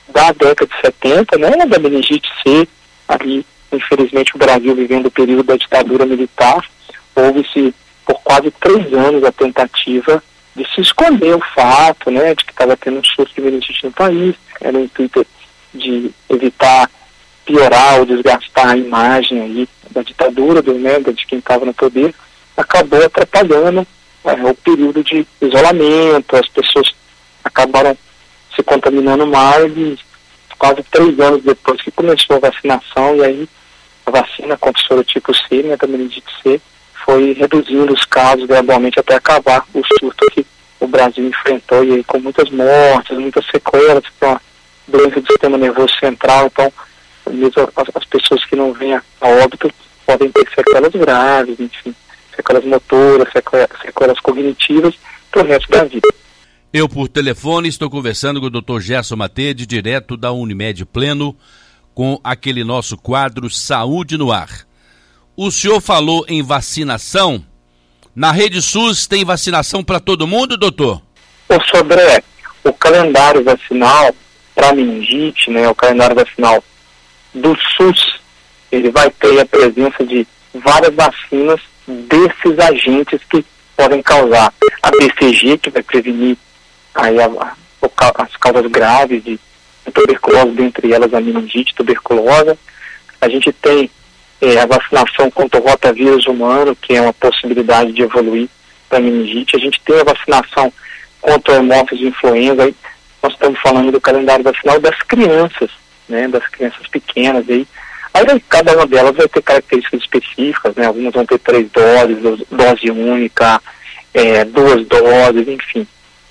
da 0.08 0.32
década 0.32 0.66
de 0.66 0.80
70, 0.80 1.38
né? 1.38 1.66
Da 1.66 1.78
meningite 1.78 2.28
C, 2.42 2.66
ali, 3.08 3.44
infelizmente, 3.72 4.34
o 4.34 4.38
Brasil 4.38 4.74
vivendo 4.74 5.06
o 5.06 5.10
período 5.10 5.44
da 5.44 5.56
ditadura 5.56 6.06
militar, 6.06 6.64
houve-se 7.14 7.74
por 8.04 8.20
quase 8.22 8.50
três 8.50 8.92
anos 8.92 9.24
a 9.24 9.32
tentativa 9.32 10.22
de 10.54 10.66
se 10.74 10.80
esconder 10.80 11.34
o 11.34 11.42
fato, 11.54 12.10
né, 12.10 12.34
de 12.34 12.44
que 12.44 12.50
estava 12.50 12.76
tendo 12.76 13.00
um 13.00 13.04
surto 13.04 13.34
de 13.34 13.40
meningite 13.42 13.84
no 13.84 13.92
país, 13.92 14.34
era 14.60 14.78
o 14.78 14.84
intuito 14.84 15.26
de 15.74 16.10
evitar 16.30 16.90
piorar 17.44 17.98
ou 17.98 18.06
desgastar 18.06 18.70
a 18.70 18.76
imagem 18.76 19.42
aí 19.42 19.68
da 19.90 20.02
ditadura, 20.02 20.62
do, 20.62 20.72
né, 20.74 20.98
de 20.98 21.26
quem 21.26 21.38
estava 21.38 21.66
no 21.66 21.74
poder, 21.74 22.14
acabou 22.56 23.04
atrapalhando 23.04 23.86
é, 24.24 24.32
o 24.32 24.54
período 24.54 25.04
de 25.04 25.26
isolamento, 25.42 26.36
as 26.36 26.48
pessoas 26.48 26.94
acabaram 27.44 27.96
se 28.56 28.62
contaminando 28.62 29.26
mais 29.26 29.70
e 29.76 29.98
quase 30.58 30.82
três 30.90 31.20
anos 31.20 31.42
depois 31.42 31.80
que 31.82 31.90
começou 31.90 32.36
a 32.36 32.50
vacinação, 32.50 33.16
e 33.16 33.24
aí 33.24 33.48
a 34.06 34.10
vacina 34.10 34.56
contra 34.56 34.82
o 34.82 34.86
sorotipo 34.86 35.32
C, 35.34 35.62
né, 35.62 35.76
da 35.76 35.86
meningite 35.86 36.32
C, 36.42 36.60
foi 37.04 37.34
reduzindo 37.34 37.92
os 37.92 38.04
casos 38.04 38.46
gradualmente 38.46 38.98
até 38.98 39.14
acabar 39.14 39.64
o 39.74 39.82
surto 39.98 40.26
que 40.32 40.46
o 40.80 40.86
Brasil 40.86 41.26
enfrentou 41.26 41.84
e 41.84 41.92
aí, 41.92 42.04
com 42.04 42.18
muitas 42.18 42.50
mortes, 42.50 43.16
muitas 43.16 43.44
sequelas, 43.46 44.04
com 44.18 44.32
a 44.32 44.40
doença 44.88 45.20
do 45.20 45.26
sistema 45.26 45.58
nervoso 45.58 45.92
central, 46.00 46.46
então 46.46 46.72
mesmo 47.30 47.68
as, 47.76 47.88
as 47.94 48.04
pessoas 48.04 48.44
que 48.44 48.56
não 48.56 48.72
vêm 48.72 48.94
a, 48.94 49.02
a 49.20 49.28
óbito 49.28 49.70
podem 50.06 50.30
ter 50.30 50.48
sequelas 50.54 50.92
graves, 50.92 51.58
enfim, 51.58 51.94
sequelas 52.34 52.64
motoras, 52.64 53.28
sequelas, 53.32 53.68
sequelas 53.82 54.20
cognitivas 54.20 54.94
para 55.30 55.42
o 55.42 55.46
resto 55.46 55.70
da 55.70 55.84
vida. 55.84 56.08
Eu, 56.72 56.88
por 56.88 57.08
telefone, 57.08 57.68
estou 57.68 57.88
conversando 57.88 58.40
com 58.40 58.46
o 58.46 58.50
Dr. 58.50 58.80
Gerson 58.80 59.16
Matede, 59.16 59.66
direto 59.66 60.16
da 60.16 60.32
Unimed 60.32 60.84
Pleno, 60.84 61.36
com 61.94 62.20
aquele 62.22 62.64
nosso 62.64 62.96
quadro 62.96 63.48
Saúde 63.48 64.18
no 64.18 64.32
Ar. 64.32 64.66
O 65.36 65.50
senhor 65.50 65.80
falou 65.80 66.24
em 66.28 66.42
vacinação. 66.42 67.44
Na 68.14 68.32
Rede 68.32 68.60
SUS 68.60 69.06
tem 69.06 69.24
vacinação 69.24 69.84
para 69.84 70.00
todo 70.00 70.26
mundo, 70.26 70.56
doutor? 70.56 71.00
Ô, 71.48 71.54
Sodré, 71.70 72.22
o 72.64 72.72
calendário 72.72 73.44
vacinal 73.44 74.14
para 74.54 74.74
meningite, 74.74 75.50
né, 75.50 75.68
o 75.68 75.74
calendário 75.74 76.16
vacinal 76.16 76.62
do 77.32 77.56
SUS, 77.76 78.18
ele 78.72 78.90
vai 78.90 79.10
ter 79.10 79.38
a 79.38 79.46
presença 79.46 80.04
de 80.04 80.26
várias 80.54 80.94
vacinas 80.94 81.60
desses 81.86 82.58
agentes 82.58 83.20
que 83.30 83.44
podem 83.76 84.02
causar 84.02 84.52
a 84.82 84.90
BCG, 84.90 85.58
que 85.58 85.70
vai 85.70 85.82
prevenir 85.82 86.36
aí 86.96 87.20
a, 87.20 87.28
as 88.18 88.36
causas 88.36 88.70
graves 88.70 89.22
de 89.22 89.38
tuberculose, 89.92 90.50
dentre 90.52 90.92
elas 90.92 91.12
a 91.14 91.20
meningite 91.20 91.74
tuberculosa. 91.74 92.58
A 93.20 93.28
gente 93.28 93.52
tem 93.52 93.90
é, 94.40 94.58
a 94.58 94.66
vacinação 94.66 95.30
contra 95.30 95.60
o 95.60 95.64
rotavírus 95.64 96.26
humano, 96.26 96.76
que 96.76 96.94
é 96.94 97.00
uma 97.00 97.12
possibilidade 97.12 97.92
de 97.92 98.02
evoluir 98.02 98.48
para 98.88 99.00
meningite. 99.00 99.56
A 99.56 99.58
gente 99.58 99.80
tem 99.82 100.00
a 100.00 100.04
vacinação 100.04 100.72
contra 101.20 101.54
a 101.54 101.58
hemófise 101.58 102.06
influenza. 102.06 102.64
Aí 102.64 102.74
nós 103.22 103.32
estamos 103.32 103.60
falando 103.60 103.92
do 103.92 104.00
calendário 104.00 104.44
vacinal 104.44 104.80
das 104.80 105.00
crianças, 105.02 105.70
né, 106.08 106.28
das 106.28 106.46
crianças 106.48 106.86
pequenas 106.88 107.48
aí. 107.48 107.66
Aí 108.14 108.24
cada 108.48 108.74
uma 108.74 108.86
delas 108.86 109.16
vai 109.16 109.28
ter 109.28 109.42
características 109.42 110.00
específicas, 110.00 110.74
né? 110.74 110.86
Algumas 110.86 111.12
vão 111.12 111.26
ter 111.26 111.38
três 111.38 111.70
doses, 111.70 112.46
dose 112.50 112.90
única, 112.90 113.60
é, 114.14 114.42
duas 114.44 114.86
doses, 114.86 115.46
enfim. 115.46 115.86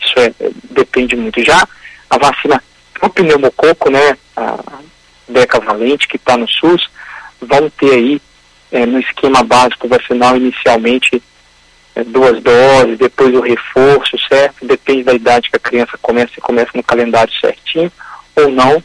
Isso 0.06 0.20
é, 0.20 0.34
depende 0.72 1.16
muito. 1.16 1.44
Já 1.44 1.68
a 2.10 2.18
vacina 2.18 2.62
o 3.02 3.10
pneumococo, 3.10 3.90
né, 3.90 4.18
a 4.36 4.58
decavalente 5.28 6.08
que 6.08 6.18
está 6.18 6.38
no 6.38 6.48
SUS, 6.50 6.88
vão 7.42 7.70
ter 7.70 7.92
aí 7.92 8.22
é, 8.72 8.86
no 8.86 9.00
esquema 9.00 9.44
básico 9.44 9.88
vacinal 9.88 10.36
inicialmente 10.36 11.22
é, 11.96 12.04
duas 12.04 12.42
doses, 12.42 12.98
depois 12.98 13.34
o 13.34 13.42
reforço, 13.42 14.18
certo? 14.28 14.66
Depende 14.66 15.04
da 15.04 15.14
idade 15.14 15.50
que 15.50 15.56
a 15.56 15.60
criança 15.60 15.98
começa, 16.02 16.34
se 16.34 16.42
começa 16.42 16.72
no 16.74 16.84
calendário 16.84 17.34
certinho 17.40 17.92
ou 18.36 18.50
não. 18.50 18.84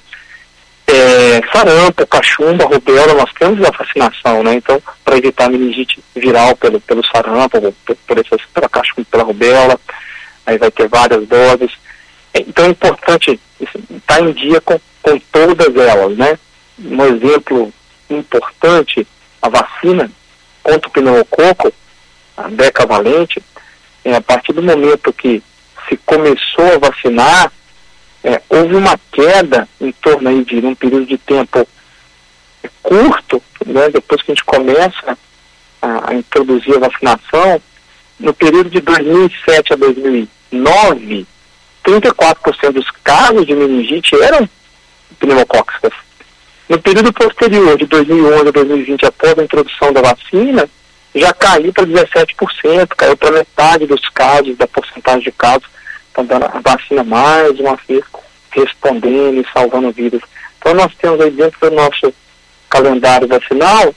É, 0.87 1.41
sarampo, 1.53 2.07
cachumba, 2.07 2.65
rubéola, 2.65 3.15
nós 3.15 3.33
temos 3.39 3.65
a 3.65 3.71
vacinação, 3.71 4.43
né? 4.43 4.55
Então, 4.55 4.83
para 5.05 5.19
evitar 5.19 5.49
meningite 5.49 6.03
viral 6.17 6.57
pelo, 6.57 6.81
pelo 6.81 7.05
sarampo, 7.07 7.61
por, 7.87 7.97
por 7.97 8.19
essas, 8.19 8.41
pela 8.53 8.69
cachumba, 8.69 9.07
pela 9.11 9.23
rubéola, 9.23 9.79
aí 10.47 10.59
vai 10.59 10.71
ter 10.71 10.89
várias 10.89 11.27
doses. 11.27 11.71
Então 12.35 12.65
é 12.65 12.69
importante 12.69 13.41
estar 13.91 14.21
em 14.21 14.33
dia 14.33 14.61
com, 14.61 14.81
com 15.03 15.19
todas 15.33 15.75
elas, 15.75 16.17
né? 16.17 16.39
Um 16.79 17.05
exemplo 17.05 17.73
importante, 18.09 19.07
a 19.43 19.49
vacina 19.49 20.11
contra 20.63 20.89
o 20.89 20.93
pneumococo, 20.93 21.73
a 22.37 22.49
decavalente, 22.49 23.43
é, 24.05 24.15
a 24.15 24.21
partir 24.21 24.53
do 24.53 24.63
momento 24.63 25.13
que 25.13 25.43
se 25.89 25.97
começou 25.99 26.73
a 26.75 26.79
vacinar, 26.79 27.53
é, 28.23 28.41
houve 28.49 28.75
uma 28.77 28.99
queda 29.13 29.69
em 29.81 29.93
torno 29.93 30.29
aí 30.29 30.45
de 30.45 30.57
um 30.57 30.75
período 30.75 31.07
de 31.07 31.19
tempo 31.19 31.67
curto, 32.83 33.43
né, 33.67 33.89
depois 33.91 34.23
que 34.23 34.33
a 34.33 34.35
gente 34.35 34.45
começa 34.45 35.19
a, 35.81 36.11
a 36.11 36.15
introduzir 36.15 36.77
a 36.77 36.89
vacinação, 36.89 37.61
no 38.21 38.35
período 38.35 38.69
de 38.69 38.81
2007 38.81 39.73
a 39.73 39.77
2009, 39.77 41.27
34% 41.85 42.73
dos 42.73 42.91
casos 43.03 43.47
de 43.47 43.55
meningite 43.55 44.15
eram 44.23 44.49
pneumocócicas. 45.19 45.93
No 46.69 46.79
período 46.81 47.13
posterior, 47.13 47.77
de 47.77 47.87
2011 47.87 48.49
a 48.49 48.53
2020, 48.53 49.07
após 49.07 49.39
a 49.39 49.43
introdução 49.43 49.93
da 49.93 50.03
vacina, 50.03 50.69
já 51.15 51.33
caiu 51.33 51.73
para 51.73 51.87
17%, 51.87 52.89
caiu 52.97 53.17
para 53.17 53.33
metade 53.33 53.87
dos 53.87 54.09
casos, 54.11 54.57
da 54.57 54.69
porcentagem 54.69 55.23
de 55.23 55.33
casos, 55.33 55.69
então 56.13 56.25
dando 56.25 56.45
a 56.45 56.61
vacina 56.61 57.03
mais 57.03 57.59
uma 57.59 57.77
vez 57.89 58.05
respondendo 58.51 59.41
e 59.41 59.47
salvando 59.53 59.91
vidas. 59.91 60.21
Então 60.59 60.75
nós 60.75 60.95
temos 60.95 61.21
aí 61.21 61.31
dentro 61.31 61.59
do 61.59 61.75
nosso 61.75 62.13
calendário 62.69 63.27
vacinal 63.27 63.95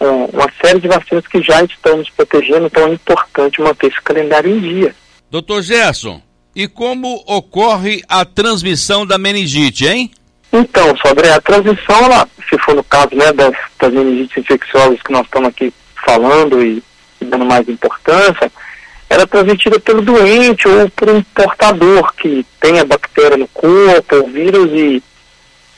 uma 0.00 0.50
série 0.60 0.80
de 0.80 0.88
vacinas 0.88 1.26
que 1.26 1.42
já 1.42 1.62
estão 1.62 1.98
nos 1.98 2.10
protegendo, 2.10 2.66
então 2.66 2.86
é 2.86 2.92
importante 2.92 3.60
manter 3.60 3.88
esse 3.88 4.00
calendário 4.02 4.50
em 4.50 4.60
dia. 4.60 4.94
Doutor 5.30 5.62
Gerson, 5.62 6.20
e 6.54 6.66
como 6.66 7.22
ocorre 7.26 8.02
a 8.08 8.24
transmissão 8.24 9.06
da 9.06 9.18
meningite, 9.18 9.86
hein? 9.86 10.10
Então, 10.52 10.96
sobre 10.98 11.28
a 11.28 11.40
transmissão, 11.40 12.04
ela, 12.04 12.28
se 12.48 12.58
for 12.58 12.74
no 12.74 12.84
caso 12.84 13.14
né, 13.14 13.32
das, 13.32 13.54
das 13.78 13.92
meningites 13.92 14.38
infecciosas 14.38 15.02
que 15.02 15.12
nós 15.12 15.24
estamos 15.26 15.48
aqui 15.48 15.72
falando 16.04 16.62
e, 16.62 16.82
e 17.20 17.24
dando 17.24 17.44
mais 17.44 17.68
importância, 17.68 18.50
ela 19.08 19.22
é 19.22 19.26
transmitida 19.26 19.78
pelo 19.78 20.02
doente 20.02 20.66
ou 20.66 20.88
por 20.90 21.10
um 21.10 21.22
portador 21.22 22.12
que 22.14 22.44
tem 22.60 22.78
a 22.78 22.84
bactéria 22.84 23.36
no 23.36 23.48
corpo, 23.48 24.16
o 24.16 24.28
vírus 24.28 24.70
e, 24.72 25.02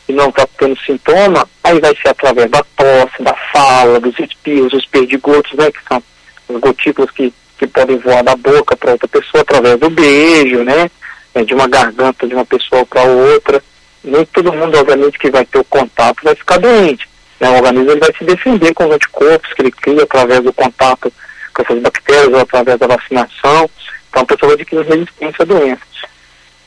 e 0.09 0.13
não 0.13 0.29
está 0.29 0.47
tendo 0.59 0.79
sintoma, 0.81 1.49
aí 1.63 1.79
vai 1.81 1.95
ser 1.97 2.09
através 2.09 2.51
da 2.51 2.65
tosse, 2.77 3.23
da 3.23 3.35
fala, 3.53 4.01
dos 4.01 4.19
espirros, 4.19 4.73
os 4.73 4.87
perdigotos, 4.87 5.53
né, 5.53 5.71
que 5.71 5.79
são 5.87 6.03
as 6.49 6.61
gotículas 6.61 7.11
que 7.11 7.33
que 7.59 7.67
podem 7.67 7.99
voar 7.99 8.23
da 8.23 8.37
boca 8.37 8.77
para 8.77 8.93
outra 8.93 9.09
pessoa 9.09 9.43
através 9.43 9.79
do 9.79 9.91
beijo, 9.91 10.63
né? 10.63 10.89
É, 11.35 11.45
de 11.45 11.53
uma 11.53 11.67
garganta 11.67 12.27
de 12.27 12.35
uma 12.35 12.47
pessoa 12.47 12.87
para 12.87 13.03
outra. 13.03 13.63
Nem 14.03 14.25
todo 14.27 14.53
mundo, 14.53 14.79
obviamente, 14.79 15.19
que 15.19 15.31
vai 15.31 15.45
ter 15.45 15.59
o 15.59 15.65
contato 15.65 16.23
vai 16.23 16.35
ficar 16.35 16.59
doente. 16.59 17.07
Né? 17.41 17.51
O 17.51 17.57
organismo 17.57 17.91
ele 17.91 18.01
vai 18.01 18.13
se 18.17 18.25
defender 18.25 18.73
com 18.73 18.87
os 18.87 18.95
anticorpos 18.95 19.53
que 19.53 19.63
ele 19.63 19.73
cria 19.73 20.05
através 20.05 20.41
do 20.41 20.53
contato 20.53 21.13
com 21.53 21.63
essas 21.63 21.83
bactérias 21.83 22.33
ou 22.33 22.41
através 22.41 22.79
da 22.79 22.87
vacinação. 22.87 23.69
Então 24.09 24.23
a 24.23 24.27
pessoa 24.27 24.55
vai 24.55 24.55
adquirir 24.55 24.87
resistência 24.87 25.43
à 25.43 25.45
doença. 25.45 25.83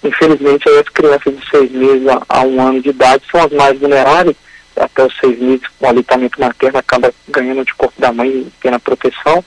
Infelizmente, 0.03 0.67
as 0.70 0.89
crianças 0.89 1.38
de 1.38 1.50
seis 1.50 1.72
meses 1.72 2.08
a, 2.08 2.22
a, 2.27 2.41
um 2.41 2.62
ano 2.62 2.81
de 2.81 2.89
idade 2.89 3.24
são 3.31 3.43
as 3.43 3.51
mais 3.51 3.79
vulneráveis. 3.79 4.36
Até 4.75 5.05
os 5.05 5.15
seis 5.20 5.38
meses, 5.39 5.62
o 5.79 5.88
alitamento 5.88 6.39
materno 6.39 6.79
acaba 6.79 7.13
ganhando 7.29 7.63
de 7.65 7.74
corpo 7.75 8.00
da 8.00 8.12
mãe 8.12 8.29
e 8.29 8.51
tendo 8.62 8.75
a 8.75 8.79
proteção 8.79 9.43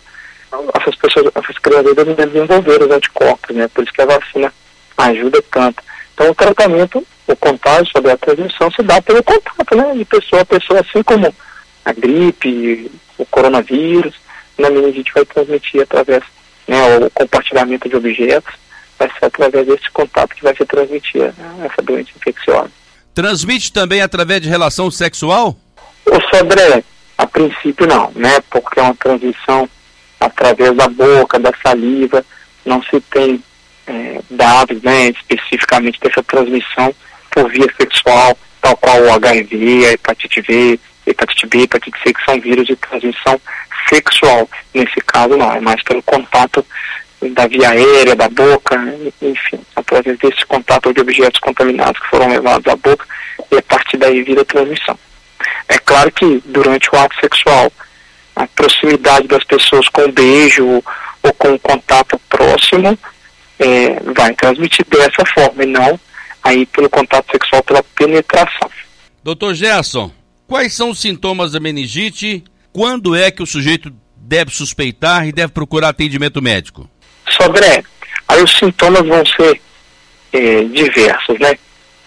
essas 0.74 0.94
pessoas, 0.96 1.32
essas 1.34 1.58
crianças 1.58 1.96
devem 1.96 2.14
desenvolver 2.14 2.82
os 2.82 2.90
anticorpos, 2.90 3.56
né? 3.56 3.68
Por 3.68 3.82
isso 3.82 3.92
que 3.92 4.02
a 4.02 4.06
vacina 4.06 4.52
ajuda 4.96 5.42
tanto. 5.50 5.82
Então 6.12 6.30
o 6.30 6.34
tratamento, 6.34 7.04
o 7.26 7.36
contágio 7.36 7.90
sobre 7.90 8.12
a 8.12 8.16
transmissão 8.16 8.70
se 8.70 8.82
dá 8.82 9.00
pelo 9.02 9.22
contato, 9.22 9.76
né? 9.76 9.94
De 9.94 10.04
pessoa 10.04 10.42
a 10.42 10.46
pessoa, 10.46 10.80
assim 10.80 11.02
como 11.02 11.34
a 11.84 11.92
gripe, 11.92 12.90
o 13.18 13.26
coronavírus, 13.26 14.14
na 14.58 14.70
meningite 14.70 15.12
vai 15.12 15.24
transmitir 15.24 15.82
através, 15.82 16.22
né? 16.68 16.98
O 16.98 17.10
compartilhamento 17.10 17.88
de 17.88 17.96
objetos 17.96 18.54
vai 18.98 19.10
ser 19.18 19.26
através 19.26 19.66
desse 19.66 19.90
contato 19.90 20.34
que 20.34 20.42
vai 20.42 20.54
se 20.56 20.64
transmitir 20.64 21.32
né, 21.36 21.70
essa 21.70 21.82
doença 21.82 22.10
infecciosa. 22.16 22.70
Transmite 23.14 23.72
também 23.72 24.00
através 24.00 24.40
de 24.40 24.48
relação 24.48 24.90
sexual? 24.90 25.56
O 26.06 26.36
sobre, 26.36 26.84
a 27.16 27.26
princípio 27.26 27.86
não, 27.86 28.10
né? 28.14 28.40
Porque 28.50 28.80
é 28.80 28.82
uma 28.82 28.94
transmissão 28.94 29.68
através 30.18 30.74
da 30.76 30.88
boca, 30.88 31.38
da 31.38 31.52
saliva, 31.62 32.24
não 32.64 32.82
se 32.82 33.00
tem 33.02 33.42
é, 33.86 34.20
dados 34.30 34.82
né, 34.82 35.10
especificamente 35.10 36.00
dessa 36.00 36.22
transmissão 36.22 36.94
por 37.30 37.50
via 37.50 37.66
sexual, 37.76 38.36
tal 38.60 38.76
qual 38.76 39.00
o 39.02 39.12
HIV, 39.12 39.86
a 39.86 39.92
hepatite 39.92 40.40
V, 40.40 40.80
hepatite 41.06 41.46
B, 41.46 41.62
hepatite 41.62 41.98
C, 42.02 42.12
que 42.12 42.24
são 42.24 42.40
vírus 42.40 42.66
de 42.66 42.76
transmissão 42.76 43.40
sexual. 43.88 44.48
Nesse 44.72 45.00
caso 45.06 45.36
não, 45.36 45.52
é 45.52 45.60
mais 45.60 45.82
pelo 45.82 46.02
contato 46.02 46.64
da 47.32 47.46
via 47.46 47.70
aérea, 47.70 48.14
da 48.14 48.28
boca, 48.28 48.76
enfim, 49.22 49.60
através 49.74 50.18
desse 50.18 50.44
contato 50.46 50.92
de 50.92 51.00
objetos 51.00 51.40
contaminados 51.40 52.00
que 52.00 52.08
foram 52.08 52.28
levados 52.28 52.66
à 52.72 52.76
boca 52.76 53.06
e 53.50 53.56
a 53.56 53.62
partir 53.62 53.96
daí 53.96 54.22
vira 54.22 54.42
a 54.42 54.44
transmissão. 54.44 54.98
É 55.68 55.78
claro 55.78 56.10
que 56.12 56.42
durante 56.46 56.88
o 56.94 56.98
ato 56.98 57.14
sexual 57.20 57.72
a 58.36 58.46
proximidade 58.48 59.28
das 59.28 59.44
pessoas 59.44 59.88
com 59.88 60.10
beijo 60.10 60.82
ou 61.22 61.32
com 61.38 61.58
contato 61.58 62.20
próximo 62.28 62.98
é, 63.58 64.00
vai 64.12 64.34
transmitir 64.34 64.84
dessa 64.88 65.24
forma 65.34 65.62
e 65.62 65.66
não 65.66 65.98
aí 66.42 66.66
pelo 66.66 66.90
contato 66.90 67.30
sexual, 67.32 67.62
pela 67.62 67.82
penetração. 67.82 68.70
Doutor 69.22 69.54
Gerson, 69.54 70.12
quais 70.46 70.74
são 70.74 70.90
os 70.90 71.00
sintomas 71.00 71.52
da 71.52 71.60
meningite? 71.60 72.44
Quando 72.70 73.16
é 73.16 73.30
que 73.30 73.42
o 73.42 73.46
sujeito 73.46 73.90
deve 74.14 74.50
suspeitar 74.50 75.26
e 75.26 75.32
deve 75.32 75.52
procurar 75.52 75.88
atendimento 75.88 76.42
médico? 76.42 76.88
Sobre 77.44 77.84
aí 78.28 78.42
os 78.42 78.58
sintomas 78.58 79.06
vão 79.06 79.22
ser 79.26 79.60
é, 80.32 80.64
diversos, 80.64 81.38
né? 81.38 81.58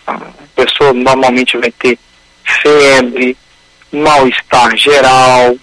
A 0.07 0.19
pessoa 0.55 0.93
normalmente 0.93 1.55
vai 1.57 1.71
ter 1.71 1.99
febre, 2.63 3.37
mal-estar 3.91 4.75
geral, 4.75 5.55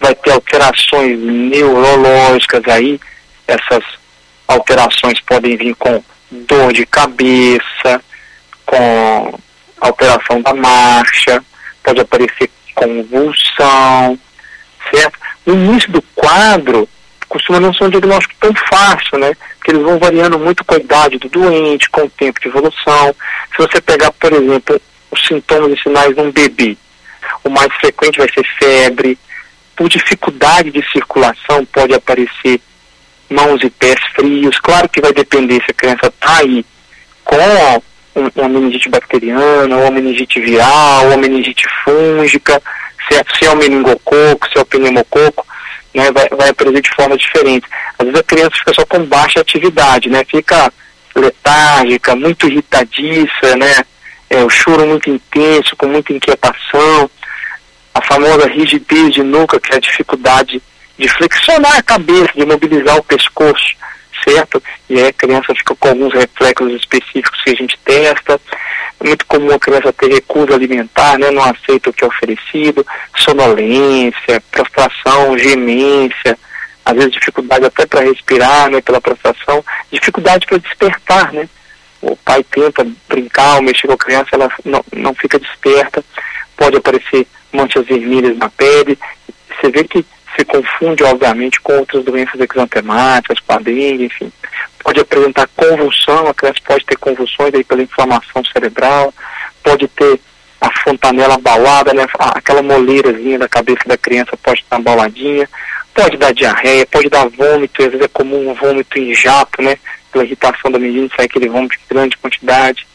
vai 0.00 0.14
ter 0.14 0.30
alterações 0.30 1.18
neurológicas 1.18 2.62
aí, 2.66 2.98
essas 3.46 3.84
alterações 4.48 5.20
podem 5.20 5.54
vir 5.56 5.74
com 5.76 6.02
dor 6.30 6.72
de 6.72 6.86
cabeça, 6.86 8.02
com 8.64 9.38
alteração 9.80 10.40
da 10.40 10.54
marcha, 10.54 11.44
pode 11.82 12.00
aparecer 12.00 12.50
convulsão, 12.74 14.18
certo? 14.90 15.18
No 15.44 15.54
início 15.54 15.90
do 15.92 16.02
quadro, 16.14 16.88
costuma 17.28 17.60
não 17.60 17.72
ser 17.72 17.84
um 17.84 17.90
diagnóstico 17.90 18.34
tão 18.40 18.52
fácil, 18.70 19.18
né? 19.18 19.34
Porque 19.56 19.70
eles 19.70 19.82
vão 19.82 19.98
variando 19.98 20.38
muito 20.38 20.64
com 20.64 20.74
a 20.74 20.78
idade 20.78 21.18
do 21.18 21.28
doente, 21.28 21.90
com 21.90 22.02
o 22.02 22.10
tempo 22.10 22.40
de 22.40 22.48
evolução. 22.48 23.14
Se 23.50 23.58
você 23.58 23.80
pegar, 23.80 24.12
por 24.12 24.32
exemplo, 24.32 24.80
os 25.10 25.26
sintomas 25.26 25.72
e 25.72 25.82
sinais 25.82 26.14
de 26.14 26.20
um 26.20 26.30
bebê, 26.30 26.76
o 27.42 27.50
mais 27.50 27.72
frequente 27.74 28.18
vai 28.18 28.28
ser 28.32 28.46
febre, 28.58 29.18
por 29.76 29.88
dificuldade 29.88 30.70
de 30.70 30.84
circulação 30.90 31.64
pode 31.66 31.94
aparecer 31.94 32.60
mãos 33.28 33.62
e 33.62 33.70
pés 33.70 34.00
frios. 34.14 34.58
Claro 34.60 34.88
que 34.88 35.00
vai 35.00 35.12
depender 35.12 35.62
se 35.64 35.70
a 35.70 35.74
criança 35.74 36.06
está 36.06 36.38
aí 36.38 36.64
com 37.24 37.82
uma 38.36 38.48
meningite 38.48 38.88
bacteriana, 38.88 39.76
ou 39.76 39.82
uma 39.82 39.90
meningite 39.90 40.40
viral, 40.40 41.04
ou 41.04 41.08
uma 41.08 41.16
meningite 41.16 41.66
fúngica, 41.84 42.62
certo? 43.08 43.36
se 43.36 43.44
é 43.44 43.50
o 43.50 43.56
meningococo, 43.56 44.48
se 44.48 44.58
é 44.58 44.60
o 44.60 44.66
pneumococo, 44.66 45.46
né, 45.94 46.10
vai, 46.10 46.28
vai 46.28 46.48
aparecer 46.48 46.82
de 46.82 46.94
forma 46.94 47.16
diferente. 47.16 47.66
Às 47.98 48.06
vezes 48.06 48.20
a 48.20 48.24
criança 48.24 48.56
fica 48.58 48.74
só 48.74 48.84
com 48.84 49.04
baixa 49.04 49.40
atividade, 49.40 50.10
né, 50.10 50.24
fica 50.24 50.72
letárgica, 51.14 52.16
muito 52.16 52.48
irritadiça, 52.48 53.56
né, 53.56 53.84
é, 54.28 54.42
o 54.42 54.50
choro 54.50 54.86
muito 54.86 55.08
intenso, 55.08 55.76
com 55.76 55.86
muita 55.86 56.12
inquietação, 56.12 57.08
a 57.94 58.02
famosa 58.02 58.48
rigidez 58.48 59.14
de 59.14 59.22
nuca, 59.22 59.60
que 59.60 59.72
é 59.72 59.76
a 59.76 59.80
dificuldade 59.80 60.60
de 60.98 61.08
flexionar 61.08 61.76
a 61.76 61.82
cabeça, 61.82 62.32
de 62.34 62.44
mobilizar 62.44 62.96
o 62.96 63.04
pescoço, 63.04 63.76
certo? 64.24 64.62
E 64.88 64.98
aí 64.98 65.08
a 65.08 65.12
criança 65.12 65.54
fica 65.54 65.74
com 65.76 65.88
alguns 65.88 66.12
reflexos 66.12 66.72
específicos 66.72 67.40
que 67.42 67.50
a 67.50 67.54
gente 67.54 67.78
testa. 67.84 68.40
É 69.04 69.06
muito 69.06 69.26
comum 69.26 69.52
a 69.54 69.58
criança 69.58 69.92
ter 69.92 70.10
recusa 70.10 70.54
alimentar, 70.54 71.18
né? 71.18 71.30
não 71.30 71.44
aceita 71.44 71.90
o 71.90 71.92
que 71.92 72.02
é 72.02 72.06
oferecido, 72.06 72.86
sonolência, 73.14 74.42
prostração, 74.50 75.38
gemência, 75.38 76.38
às 76.86 76.94
vezes 76.94 77.12
dificuldade 77.12 77.66
até 77.66 77.84
para 77.84 78.00
respirar, 78.00 78.70
né, 78.70 78.80
pela 78.80 79.02
prostração, 79.02 79.62
dificuldade 79.92 80.46
para 80.46 80.58
despertar, 80.58 81.32
né? 81.32 81.48
O 82.00 82.16
pai 82.16 82.42
tenta 82.44 82.86
brincar 83.08 83.56
ou 83.56 83.62
mexer 83.62 83.86
com 83.86 83.94
a 83.94 83.98
criança, 83.98 84.28
ela 84.32 84.50
não, 84.64 84.84
não 84.92 85.14
fica 85.14 85.38
desperta, 85.38 86.04
pode 86.56 86.76
aparecer 86.76 87.26
manchas 87.52 87.86
vermelhas 87.86 88.36
na 88.36 88.50
pele, 88.50 88.98
você 89.48 89.70
vê 89.70 89.84
que 89.84 90.04
se 90.36 90.44
confunde, 90.44 91.04
obviamente, 91.04 91.60
com 91.60 91.78
outras 91.78 92.04
doenças 92.04 92.40
exantemáticas, 92.40 93.38
com 93.40 93.52
a 93.54 93.58
dengue, 93.58 94.04
enfim. 94.04 94.32
Pode 94.84 95.00
apresentar 95.00 95.48
convulsão, 95.56 96.28
a 96.28 96.34
criança 96.34 96.60
pode 96.64 96.84
ter 96.84 96.96
convulsões 96.98 97.54
aí 97.54 97.64
pela 97.64 97.82
inflamação 97.82 98.44
cerebral, 98.44 99.12
pode 99.62 99.88
ter 99.88 100.20
a 100.60 100.70
fontanela 100.82 101.34
abalada, 101.34 101.92
né, 101.92 102.06
aquela 102.18 102.62
moleirazinha 102.62 103.38
da 103.38 103.48
cabeça 103.48 103.80
da 103.86 103.98
criança 103.98 104.36
pode 104.42 104.60
estar 104.60 104.76
abaladinha, 104.76 105.48
pode 105.94 106.16
dar 106.16 106.32
diarreia, 106.32 106.86
pode 106.86 107.08
dar 107.08 107.26
vômito, 107.28 107.82
às 107.82 107.90
vezes 107.90 108.04
é 108.04 108.08
comum 108.08 108.50
um 108.50 108.54
vômito 108.54 108.98
em 108.98 109.14
jato, 109.14 109.62
né, 109.62 109.76
pela 110.12 110.24
irritação 110.24 110.70
da 110.70 110.78
menina, 110.78 111.08
sai 111.16 111.26
aquele 111.26 111.48
vômito 111.48 111.74
em 111.74 111.94
grande 111.94 112.16
quantidade. 112.18 112.86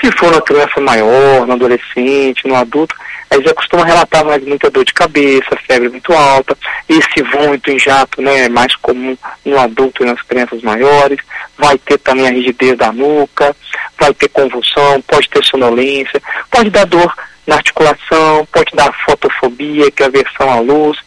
Se 0.00 0.10
for 0.12 0.32
uma 0.32 0.42
criança 0.42 0.80
maior, 0.80 1.46
no 1.46 1.52
adolescente, 1.52 2.46
no 2.46 2.54
adulto, 2.54 2.94
aí 3.34 3.44
já 3.44 3.54
costuma 3.54 3.84
relatar 3.84 4.24
mais 4.24 4.42
muita 4.44 4.70
dor 4.70 4.84
de 4.84 4.94
cabeça, 4.94 5.56
febre 5.66 5.88
muito 5.88 6.12
alta, 6.12 6.56
esse 6.88 7.22
vômito 7.22 7.70
em 7.70 7.78
jato, 7.78 8.22
né, 8.22 8.44
é 8.44 8.48
mais 8.48 8.74
comum 8.76 9.16
no 9.44 9.58
adulto 9.58 10.02
e 10.02 10.06
nas 10.06 10.20
crianças 10.22 10.62
maiores, 10.62 11.18
vai 11.58 11.76
ter 11.78 11.98
também 11.98 12.26
a 12.26 12.30
rigidez 12.30 12.76
da 12.76 12.92
nuca, 12.92 13.54
vai 13.98 14.14
ter 14.14 14.28
convulsão, 14.28 15.02
pode 15.02 15.28
ter 15.28 15.44
sonolência, 15.44 16.22
pode 16.50 16.70
dar 16.70 16.86
dor 16.86 17.12
na 17.46 17.56
articulação, 17.56 18.46
pode 18.52 18.74
dar 18.74 18.92
fotofobia, 19.04 19.90
que 19.90 20.02
é 20.02 20.06
aversão 20.06 20.50
à 20.50 20.60
luz, 20.60 20.98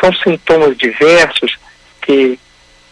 são 0.00 0.12
sintomas 0.14 0.76
diversos 0.76 1.56
que 2.02 2.38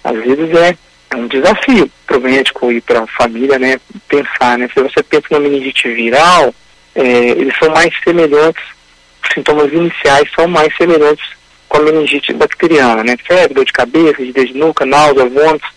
às 0.04 0.16
vezes 0.16 0.54
é 0.56 0.76
é 1.09 1.16
um 1.16 1.28
desafio 1.28 1.90
para 2.06 2.18
o 2.18 2.21
médico 2.21 2.73
e 2.73 2.80
para 2.80 3.02
a 3.02 3.06
família, 3.06 3.59
né, 3.59 3.78
pensar, 4.09 4.59
né, 4.59 4.68
se 4.73 4.83
você 4.83 5.02
pensa 5.02 5.26
na 5.30 5.40
meningite 5.40 5.88
viral, 5.88 6.52
é, 6.97 7.29
eles 7.31 7.55
são 7.59 7.71
mais 7.71 7.93
semelhantes, 8.03 8.65
os 9.23 9.35
sintomas 9.35 9.73
iniciais 9.73 10.29
são 10.35 10.49
mais 10.49 10.75
semelhantes 10.76 11.25
com 11.69 11.79
a 11.79 11.81
meningite 11.83 12.33
bacteriana, 12.33 13.05
né, 13.05 13.17
febre, 13.25 13.55
dor 13.55 13.65
de 13.65 13.73
cabeça, 13.73 14.25
de 14.25 14.33
de 14.33 14.55
nuca, 14.55 14.87
náusea, 14.87 15.26
vômitos, 15.26 15.69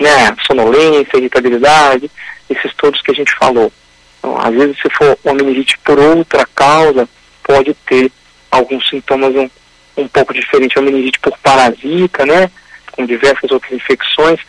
né, 0.00 0.34
sonolência, 0.46 1.16
irritabilidade, 1.16 2.10
esses 2.50 2.74
todos 2.74 3.00
que 3.00 3.12
a 3.12 3.14
gente 3.14 3.32
falou. 3.36 3.72
Então, 4.18 4.36
às 4.40 4.54
vezes, 4.54 4.76
se 4.80 4.90
for 4.90 5.16
uma 5.22 5.34
meningite 5.34 5.78
por 5.78 5.98
outra 5.98 6.46
causa, 6.54 7.08
pode 7.42 7.74
ter 7.86 8.10
alguns 8.50 8.88
sintomas 8.88 9.34
um, 9.34 9.48
um 9.96 10.08
pouco 10.08 10.34
diferentes. 10.34 10.76
A 10.76 10.82
meningite 10.82 11.20
por 11.20 11.38
parasita, 11.38 12.26
né, 12.26 12.50
com 12.92 13.06
diversas 13.06 13.50
outras 13.50 13.72
infecções, 13.72 14.40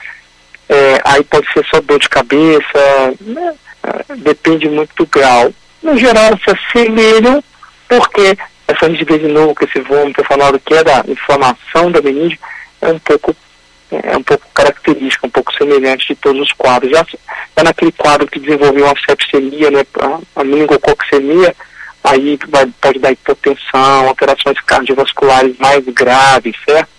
é, 0.70 1.02
aí 1.04 1.24
pode 1.24 1.52
ser 1.54 1.64
só 1.66 1.80
dor 1.82 2.00
de 2.00 2.10
cabeça, 2.10 3.14
né? 3.22 3.54
É, 3.84 4.16
depende 4.16 4.68
muito 4.68 4.96
do 4.96 5.06
grau. 5.06 5.54
No 5.86 5.96
geral, 6.00 6.32
se 6.44 6.50
assemelham, 6.50 7.44
porque 7.88 8.36
essa 8.68 8.88
rigidez 8.88 9.22
de 9.22 9.28
nuca, 9.28 9.66
esse 9.66 9.80
vômito, 9.82 10.20
eu 10.20 10.26
falava 10.26 10.58
que 10.58 10.74
é 10.74 10.84
da 10.84 11.06
inflamação 11.08 11.92
da 11.92 12.02
meninge, 12.02 12.40
é 12.82 12.88
um 12.88 12.98
pouco 12.98 13.36
é 13.92 14.18
um 14.18 14.24
pouco 14.24 14.44
característica, 14.52 15.28
um 15.28 15.30
pouco 15.30 15.54
semelhante 15.54 16.08
de 16.08 16.16
todos 16.16 16.42
os 16.42 16.52
quadros. 16.54 16.90
Já, 16.90 17.06
já 17.56 17.64
naquele 17.64 17.92
quadro 17.92 18.26
que 18.26 18.40
desenvolveu 18.40 18.86
uma 18.86 18.96
sepsemia, 19.08 19.70
né, 19.70 19.86
a 20.36 20.44
meningococcemia, 20.44 21.56
aí 22.04 22.40
vai, 22.50 22.66
pode 22.82 22.98
dar 22.98 23.12
hipotensão, 23.12 24.08
alterações 24.08 24.60
cardiovasculares 24.62 25.56
mais 25.60 25.86
graves, 25.86 26.56
certo? 26.68 26.90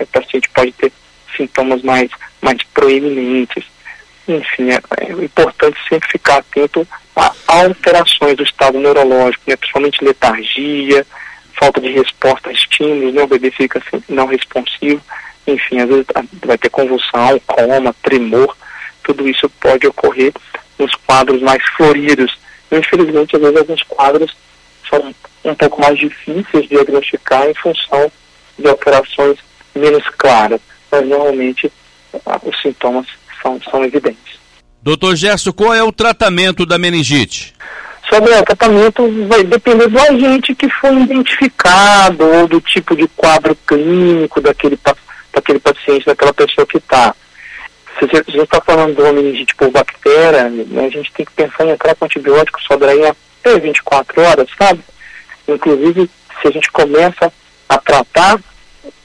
O 0.00 0.06
paciente 0.08 0.50
pode 0.50 0.72
ter 0.72 0.92
sintomas 1.36 1.80
mais 1.82 2.10
mais 2.40 2.58
proeminentes. 2.74 3.64
Enfim, 4.28 4.70
é, 4.70 4.80
é 5.00 5.12
importante 5.12 5.76
sempre 5.88 6.08
ficar 6.08 6.38
atento 6.38 6.86
a 7.16 7.32
alterações 7.48 8.36
do 8.36 8.42
estado 8.42 8.78
neurológico, 8.78 9.42
né, 9.46 9.56
principalmente 9.56 10.04
letargia, 10.04 11.06
falta 11.58 11.80
de 11.80 11.90
resposta 11.90 12.48
a 12.48 12.52
estímulos, 12.52 13.14
né, 13.14 13.22
o 13.22 13.26
bebê 13.26 13.50
fica 13.50 13.78
assim, 13.78 14.02
não 14.08 14.26
responsivo, 14.26 15.02
enfim, 15.46 15.80
às 15.80 15.88
vezes 15.88 16.06
vai 16.44 16.56
ter 16.56 16.70
convulsão, 16.70 17.40
coma, 17.46 17.94
tremor, 18.02 18.56
tudo 19.02 19.28
isso 19.28 19.48
pode 19.60 19.86
ocorrer 19.86 20.32
nos 20.78 20.94
quadros 21.06 21.42
mais 21.42 21.62
floridos. 21.76 22.36
Infelizmente, 22.70 23.36
às 23.36 23.42
vezes 23.42 23.56
alguns 23.56 23.82
quadros 23.82 24.34
são 24.88 25.14
um 25.44 25.54
pouco 25.54 25.80
mais 25.80 25.98
difíceis 25.98 26.62
de 26.62 26.68
diagnosticar 26.68 27.46
em 27.48 27.54
função 27.54 28.10
de 28.58 28.68
alterações 28.68 29.38
menos 29.74 30.04
claras, 30.16 30.60
mas 30.90 31.06
normalmente 31.06 31.72
os 32.44 32.62
sintomas 32.62 33.06
são, 33.42 33.60
são 33.70 33.84
evidentes. 33.84 34.40
Doutor 34.82 35.14
Gerson, 35.14 35.52
qual 35.52 35.74
é 35.74 35.82
o 35.82 35.92
tratamento 35.92 36.64
da 36.64 36.78
meningite? 36.78 37.54
Sobre 38.08 38.34
o 38.34 38.42
tratamento 38.42 39.26
vai 39.28 39.44
depender 39.44 39.88
do 39.88 39.98
agente 39.98 40.54
que 40.54 40.68
foi 40.68 41.02
identificado 41.02 42.26
ou 42.26 42.48
do 42.48 42.60
tipo 42.60 42.96
de 42.96 43.06
quadro 43.08 43.56
clínico 43.66 44.40
daquele, 44.40 44.78
daquele 45.32 45.58
paciente, 45.60 46.04
daquela 46.04 46.34
pessoa 46.34 46.66
que 46.66 46.78
está. 46.78 47.14
Se 47.98 48.04
a 48.04 48.16
gente 48.16 48.38
está 48.40 48.60
falando 48.60 48.96
de 48.96 49.02
uma 49.02 49.12
meningite 49.12 49.54
por 49.54 49.70
bactéria, 49.70 50.48
né, 50.48 50.86
a 50.86 50.90
gente 50.90 51.12
tem 51.12 51.24
que 51.24 51.32
pensar 51.32 51.64
em 51.64 51.70
entrar 51.70 51.94
com 51.94 52.04
antibiótico 52.04 52.60
só 52.62 52.76
daí 52.76 53.06
até 53.06 53.58
24 53.58 54.20
horas, 54.20 54.48
sabe? 54.58 54.80
Inclusive, 55.46 56.10
se 56.40 56.48
a 56.48 56.50
gente 56.50 56.70
começa 56.72 57.32
a 57.68 57.78
tratar, 57.78 58.40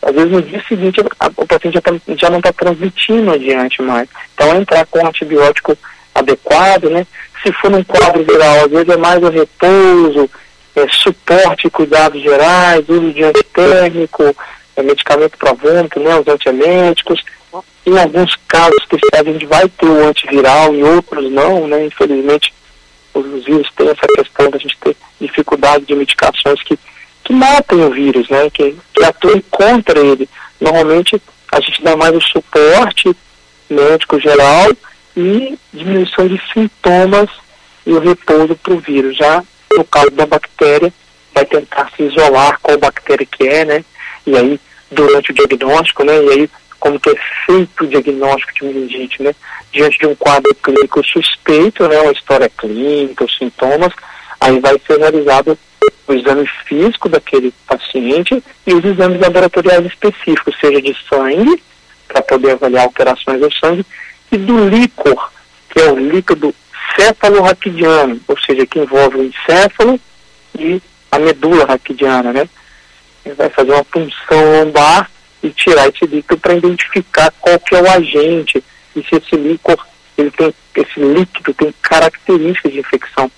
às 0.01 0.15
vezes 0.15 0.31
no 0.31 0.41
dia 0.41 0.63
seguinte 0.67 1.01
o 1.01 1.45
paciente 1.45 1.75
já, 1.75 1.81
tá, 1.81 1.91
já 2.15 2.29
não 2.29 2.37
está 2.39 2.53
transmitindo 2.53 3.31
adiante 3.31 3.81
mais. 3.81 4.07
Então 4.33 4.55
entrar 4.55 4.85
com 4.85 4.99
um 4.99 5.07
antibiótico 5.07 5.77
adequado, 6.15 6.89
né? 6.89 7.05
Se 7.43 7.51
for 7.53 7.69
num 7.69 7.83
quadro 7.83 8.23
viral, 8.23 8.65
às 8.65 8.71
vezes 8.71 8.89
é 8.89 8.97
mais 8.97 9.21
o 9.21 9.29
repouso, 9.29 10.29
é, 10.75 10.87
suporte 10.89 11.69
cuidados 11.69 12.21
gerais, 12.21 12.87
uso 12.87 13.11
de 13.11 13.23
antitérmico, 13.23 14.35
é, 14.75 14.81
medicamento 14.81 15.37
para 15.37 15.53
vômito, 15.53 15.99
né? 15.99 16.15
Os 16.15 16.27
antieméticos. 16.27 17.21
Em 17.85 17.97
alguns 17.97 18.35
casos 18.47 18.77
especiais 18.81 19.27
a 19.27 19.31
gente 19.31 19.45
vai 19.45 19.67
ter 19.69 19.85
o 19.85 20.07
antiviral, 20.07 20.73
em 20.73 20.83
outros 20.83 21.31
não, 21.31 21.67
né? 21.67 21.85
Infelizmente 21.85 22.53
os 23.13 23.45
vírus 23.45 23.67
têm 23.75 23.89
essa 23.89 24.07
questão 24.15 24.49
da 24.49 24.57
gente 24.57 24.77
ter 24.77 24.95
dificuldade 25.19 25.85
de 25.85 25.95
medicações 25.95 26.61
que 26.63 26.77
que 27.27 27.33
matem 27.33 27.83
o 27.83 27.91
vírus, 27.91 28.29
né? 28.29 28.49
Que, 28.49 28.73
que 28.93 29.03
atuem 29.03 29.43
contra 29.51 29.99
ele. 29.99 30.29
Normalmente 30.61 31.21
a 31.51 31.59
gente 31.59 31.83
dá 31.83 31.95
mais 31.97 32.15
o 32.15 32.21
suporte 32.21 33.13
médico 33.69 34.17
geral 34.17 34.71
e 35.15 35.59
diminuição 35.73 36.25
de 36.25 36.41
sintomas 36.53 37.29
e 37.85 37.91
o 37.91 37.99
repouso 37.99 38.55
para 38.55 38.73
o 38.73 38.79
vírus. 38.79 39.17
Já 39.17 39.43
no 39.75 39.83
caso 39.83 40.11
da 40.11 40.25
bactéria, 40.25 40.91
vai 41.33 41.45
tentar 41.45 41.91
se 41.95 42.03
isolar 42.03 42.59
qual 42.61 42.77
bactéria 42.77 43.25
que 43.25 43.45
é, 43.45 43.65
né? 43.65 43.85
E 44.25 44.35
aí, 44.37 44.59
durante 44.89 45.31
o 45.31 45.33
diagnóstico, 45.33 46.05
né? 46.05 46.23
E 46.23 46.29
aí, 46.29 46.49
como 46.79 46.97
que 46.97 47.09
é 47.09 47.15
feito 47.45 47.83
o 47.83 47.87
diagnóstico 47.87 48.53
de 48.53 48.65
meningite, 48.65 49.21
né? 49.21 49.35
Diante 49.73 49.99
de 49.99 50.07
um 50.07 50.15
quadro 50.15 50.55
clínico 50.55 51.05
suspeito, 51.05 51.85
né? 51.89 51.99
Uma 51.99 52.13
história 52.13 52.49
clínica, 52.57 53.25
os 53.25 53.37
sintomas, 53.37 53.91
aí 54.39 54.57
vai 54.61 54.79
ser 54.87 54.97
realizado 54.97 55.59
o 56.07 56.13
exame 56.13 56.47
físico 56.65 57.09
daquele 57.09 57.53
paciente 57.67 58.41
e 58.65 58.73
os 58.73 58.83
exames 58.83 59.19
laboratoriais 59.19 59.85
específicos, 59.85 60.55
seja 60.59 60.81
de 60.81 60.95
sangue, 61.09 61.61
para 62.07 62.21
poder 62.21 62.51
avaliar 62.51 62.85
alterações 62.85 63.39
do 63.39 63.53
sangue, 63.53 63.85
e 64.31 64.37
do 64.37 64.69
líquor, 64.69 65.31
que 65.69 65.79
é 65.79 65.91
o 65.91 65.97
líquido 65.97 66.53
céfalo-raquidiano, 66.95 68.19
ou 68.27 68.39
seja, 68.39 68.65
que 68.65 68.79
envolve 68.79 69.17
o 69.17 69.23
encéfalo 69.23 69.99
e 70.57 70.81
a 71.11 71.19
medula 71.19 71.65
raquidiana, 71.65 72.33
né? 72.33 72.49
Ele 73.25 73.35
vai 73.35 73.49
fazer 73.49 73.71
uma 73.71 73.83
punção 73.83 74.63
lombar 74.63 75.09
e 75.43 75.49
tirar 75.49 75.87
esse 75.87 76.05
líquido 76.05 76.37
para 76.37 76.55
identificar 76.55 77.31
qual 77.39 77.59
que 77.59 77.75
é 77.75 77.81
o 77.81 77.89
agente 77.89 78.63
e 78.95 79.03
se 79.03 79.15
esse 79.15 79.35
líquor, 79.35 79.77
ele 80.17 80.31
tem, 80.31 80.53
esse 80.75 80.99
líquido 80.99 81.53
tem 81.53 81.73
características 81.81 82.71
de 82.71 82.79
infecção 82.79 83.31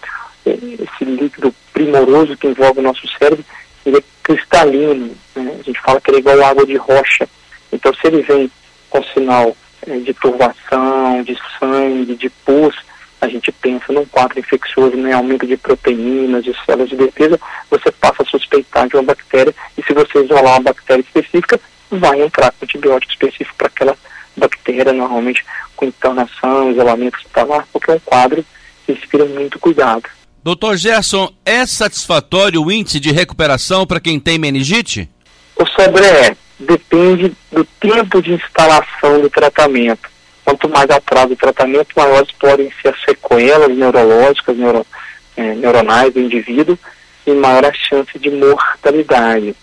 esse 0.51 1.05
líquido 1.05 1.53
primoroso 1.73 2.37
que 2.37 2.47
envolve 2.47 2.79
o 2.79 2.83
nosso 2.83 3.07
cérebro, 3.17 3.43
ele 3.85 3.97
é 3.97 4.03
cristalino, 4.23 5.15
né? 5.35 5.57
a 5.59 5.63
gente 5.63 5.79
fala 5.81 5.99
que 6.01 6.09
ele 6.11 6.17
é 6.17 6.19
igual 6.19 6.43
água 6.43 6.65
de 6.65 6.75
rocha. 6.75 7.27
Então, 7.71 7.93
se 7.93 8.07
ele 8.07 8.21
vem 8.21 8.51
com 8.89 9.03
sinal 9.03 9.55
é, 9.87 9.97
de 9.97 10.13
turbação, 10.13 11.23
de 11.23 11.37
sangue, 11.59 12.15
de 12.15 12.29
pus, 12.29 12.75
a 13.21 13.27
gente 13.27 13.51
pensa 13.51 13.91
num 13.91 14.05
quadro 14.05 14.39
infeccioso, 14.39 14.95
né, 14.95 15.13
aumento 15.13 15.45
de 15.45 15.57
proteínas, 15.57 16.43
de 16.43 16.55
células 16.65 16.89
de 16.89 16.95
defesa, 16.95 17.39
você 17.69 17.91
passa 17.91 18.23
a 18.23 18.25
suspeitar 18.25 18.87
de 18.87 18.95
uma 18.95 19.03
bactéria 19.03 19.53
e 19.77 19.83
se 19.83 19.93
você 19.93 20.23
isolar 20.23 20.53
uma 20.53 20.61
bactéria 20.61 21.01
específica, 21.01 21.59
vai 21.91 22.21
entrar 22.21 22.51
com 22.51 22.65
antibiótico 22.65 23.11
específico 23.11 23.55
para 23.57 23.67
aquela 23.67 23.97
bactéria, 24.37 24.93
normalmente 24.93 25.45
com 25.75 25.85
internação, 25.85 26.71
isolamento 26.71 27.17
hospitalar, 27.17 27.67
porque 27.73 27.91
é 27.91 27.95
um 27.95 27.99
quadro 27.99 28.45
que 28.85 28.93
inspira 28.93 29.25
muito 29.25 29.59
cuidado. 29.59 30.03
Doutor 30.43 30.77
Gerson, 30.77 31.33
é 31.45 31.65
satisfatório 31.65 32.63
o 32.63 32.71
índice 32.71 32.99
de 32.99 33.11
recuperação 33.11 33.85
para 33.85 33.99
quem 33.99 34.19
tem 34.19 34.39
meningite? 34.39 35.09
O 35.55 35.65
Sobré 35.65 36.35
depende 36.57 37.33
do 37.51 37.65
tempo 37.79 38.21
de 38.21 38.33
instalação 38.33 39.19
do 39.21 39.29
tratamento. 39.29 40.09
Quanto 40.45 40.69
mais 40.69 40.89
atrasa 40.89 41.33
o 41.33 41.37
tratamento, 41.37 41.89
maiores 41.95 42.31
podem 42.39 42.71
ser 42.81 42.89
as 42.89 43.01
sequelas 43.01 43.77
neurológicas, 43.77 44.57
neuro, 44.57 44.87
é, 45.35 45.55
neuronais 45.55 46.13
do 46.13 46.21
indivíduo 46.21 46.79
e 47.27 47.31
maior 47.31 47.65
a 47.65 47.73
chance 47.73 48.17
de 48.17 48.29
mortalidade. 48.31 49.53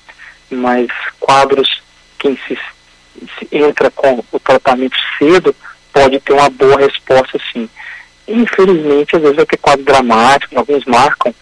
Mas 0.50 0.88
quadros 1.18 1.80
quem 2.18 2.38
se, 2.46 2.56
se 3.38 3.48
entra 3.50 3.90
com 3.90 4.22
o 4.30 4.38
tratamento 4.38 4.96
cedo 5.18 5.56
pode 5.92 6.20
ter 6.20 6.34
uma 6.34 6.50
boa 6.50 6.78
resposta 6.78 7.38
sim. 7.52 7.68
Infelizmente, 8.28 9.16
às 9.16 9.22
vezes 9.22 9.44
ter 9.44 9.56
quadro 9.58 9.84
dramático, 9.84 10.58
alguns 10.58 10.84
marcam, 10.84 11.34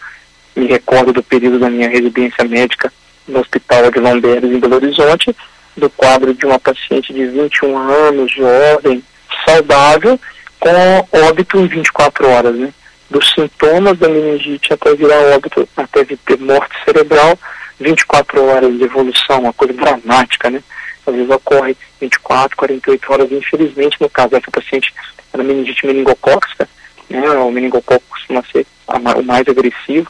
me 0.55 0.67
recordo 0.67 1.11
do 1.11 1.23
período 1.23 1.59
da 1.59 1.69
minha 1.69 1.89
residência 1.89 2.43
médica 2.45 2.91
no 3.27 3.39
Hospital 3.39 3.91
de 3.91 3.99
Lombeiros, 3.99 4.51
em 4.51 4.59
Belo 4.59 4.75
Horizonte, 4.75 5.35
do 5.75 5.89
quadro 5.89 6.33
de 6.33 6.45
uma 6.45 6.59
paciente 6.59 7.13
de 7.13 7.25
21 7.25 7.77
anos, 7.77 8.31
jovem, 8.31 9.03
saudável, 9.45 10.19
com 10.59 11.07
óbito 11.27 11.59
em 11.59 11.67
24 11.67 12.27
horas, 12.29 12.55
né? 12.55 12.73
Dos 13.09 13.33
sintomas 13.33 13.97
da 13.97 14.07
meningite 14.07 14.73
até 14.73 14.95
virar 14.95 15.35
óbito, 15.35 15.67
até 15.75 16.05
ter 16.05 16.39
morte 16.39 16.73
cerebral, 16.83 17.37
24 17.79 18.43
horas 18.45 18.77
de 18.77 18.83
evolução, 18.83 19.41
uma 19.41 19.53
coisa 19.53 19.73
dramática, 19.73 20.49
né? 20.49 20.63
Às 21.05 21.13
vezes 21.13 21.29
ocorre 21.29 21.77
24, 21.99 22.55
48 22.55 23.13
horas, 23.13 23.31
infelizmente, 23.31 23.97
no 23.99 24.09
caso 24.09 24.29
dessa 24.29 24.49
paciente, 24.49 24.93
era 25.33 25.43
meningite 25.43 25.85
meningocócica, 25.85 26.67
né? 27.09 27.29
O 27.31 27.51
meningococo 27.51 28.03
costuma 28.09 28.43
ser 28.51 28.65
o 28.87 29.23
mais 29.23 29.47
agressivo. 29.47 30.09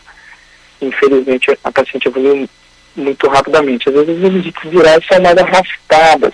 Infelizmente, 0.82 1.58
a 1.64 1.72
paciente 1.72 2.08
evoluiu 2.08 2.50
muito 2.96 3.28
rapidamente. 3.28 3.90
Às 3.90 3.96
vezes 3.96 4.10
as 4.10 4.18
meningites 4.18 4.70
virais 4.70 5.04
são 5.08 5.22
mais 5.22 5.38
arrastadas, 5.38 6.34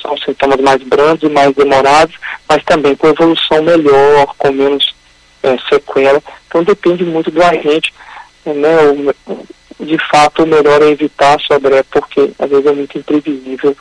são 0.00 0.16
sintomas 0.18 0.60
mais 0.60 0.82
brandos 0.82 1.30
mais 1.30 1.54
demorados, 1.54 2.16
mas 2.48 2.62
também 2.64 2.94
com 2.94 3.08
evolução 3.08 3.62
melhor, 3.62 4.34
com 4.36 4.52
menos 4.52 4.94
é, 5.42 5.56
sequela. 5.68 6.22
Então 6.46 6.62
depende 6.62 7.04
muito 7.04 7.30
do 7.30 7.42
agente. 7.42 7.92
Né? 8.44 9.14
O, 9.26 9.84
de 9.84 9.98
fato, 10.10 10.42
o 10.42 10.46
melhor 10.46 10.82
é 10.82 10.90
evitar 10.90 11.38
sobre 11.40 11.82
porque 11.84 12.32
às 12.38 12.50
vezes 12.50 12.66
é 12.66 12.72
muito 12.72 12.98
imprevisível 12.98 13.76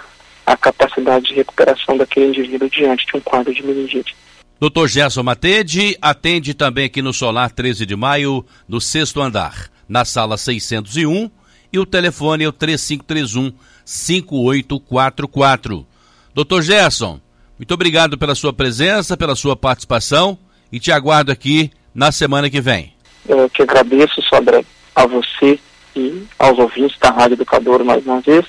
a 0.45 0.55
capacidade 0.55 1.25
de 1.25 1.33
recuperação 1.33 1.97
daquele 1.97 2.27
indivíduo 2.27 2.69
diante 2.69 3.05
de 3.05 3.17
um 3.17 3.19
quadro 3.19 3.53
de 3.53 3.63
meningite. 3.63 4.15
Dr. 4.59 4.87
Gerson 4.87 5.21
Matede 5.21 5.95
atende 6.01 6.55
também 6.55 6.85
aqui 6.85 7.01
no 7.01 7.13
Solar 7.13 7.51
13 7.51 7.85
de 7.85 7.95
Maio, 7.95 8.43
no 8.67 8.81
sexto 8.81 9.21
andar, 9.21 9.69
na 9.87 10.03
sala 10.03 10.35
601, 10.35 11.29
e 11.71 11.77
o 11.77 11.85
telefone 11.85 12.43
é 12.43 12.47
o 12.47 12.51
3531 12.51 13.53
5844. 13.85 15.85
Dr. 16.33 16.61
Gerson, 16.61 17.21
muito 17.59 17.71
obrigado 17.71 18.17
pela 18.17 18.33
sua 18.33 18.51
presença, 18.51 19.15
pela 19.15 19.35
sua 19.35 19.55
participação 19.55 20.39
e 20.71 20.79
te 20.79 20.91
aguardo 20.91 21.31
aqui 21.31 21.69
na 21.93 22.11
semana 22.11 22.49
que 22.49 22.59
vem. 22.59 22.93
Eu 23.29 23.47
que 23.49 23.61
agradeço, 23.61 24.21
Sodré, 24.23 24.65
a 24.95 25.05
você 25.05 25.59
e 25.95 26.23
aos 26.39 26.57
ouvintes 26.57 26.97
da 26.99 27.11
Rádio 27.11 27.35
Educador 27.35 27.83
mais 27.83 28.03
uma 28.05 28.21
vez. 28.21 28.45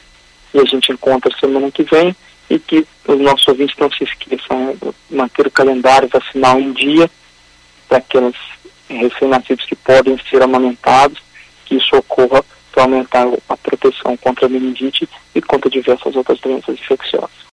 E 0.55 0.59
a 0.59 0.64
gente 0.64 0.90
encontra 0.90 1.31
semana 1.38 1.71
que 1.71 1.83
vem 1.83 2.16
e 2.50 2.58
que 2.58 2.87
os 3.06 3.20
nossos 3.20 3.46
ouvintes 3.48 3.76
não 3.78 3.90
se 3.90 4.04
esqueçam 4.04 4.74
de 4.74 5.16
manter 5.16 5.46
o 5.46 5.50
calendário 5.50 6.08
vacinal 6.08 6.58
em 6.58 6.72
dia 6.72 7.11
para 7.88 7.98
aqueles 7.98 8.34
recém-nascidos 8.88 9.64
que 9.66 9.76
podem 9.76 10.18
ser 10.30 10.42
amamentados, 10.42 11.20
que 11.66 11.76
isso 11.76 11.94
ocorra 11.96 12.44
para 12.72 12.84
aumentar 12.84 13.26
a 13.48 13.56
proteção 13.56 14.16
contra 14.16 14.46
a 14.46 14.48
meningite 14.48 15.08
e 15.34 15.42
contra 15.42 15.70
diversas 15.70 16.14
outras 16.16 16.40
doenças 16.40 16.74
infecciosas. 16.74 17.38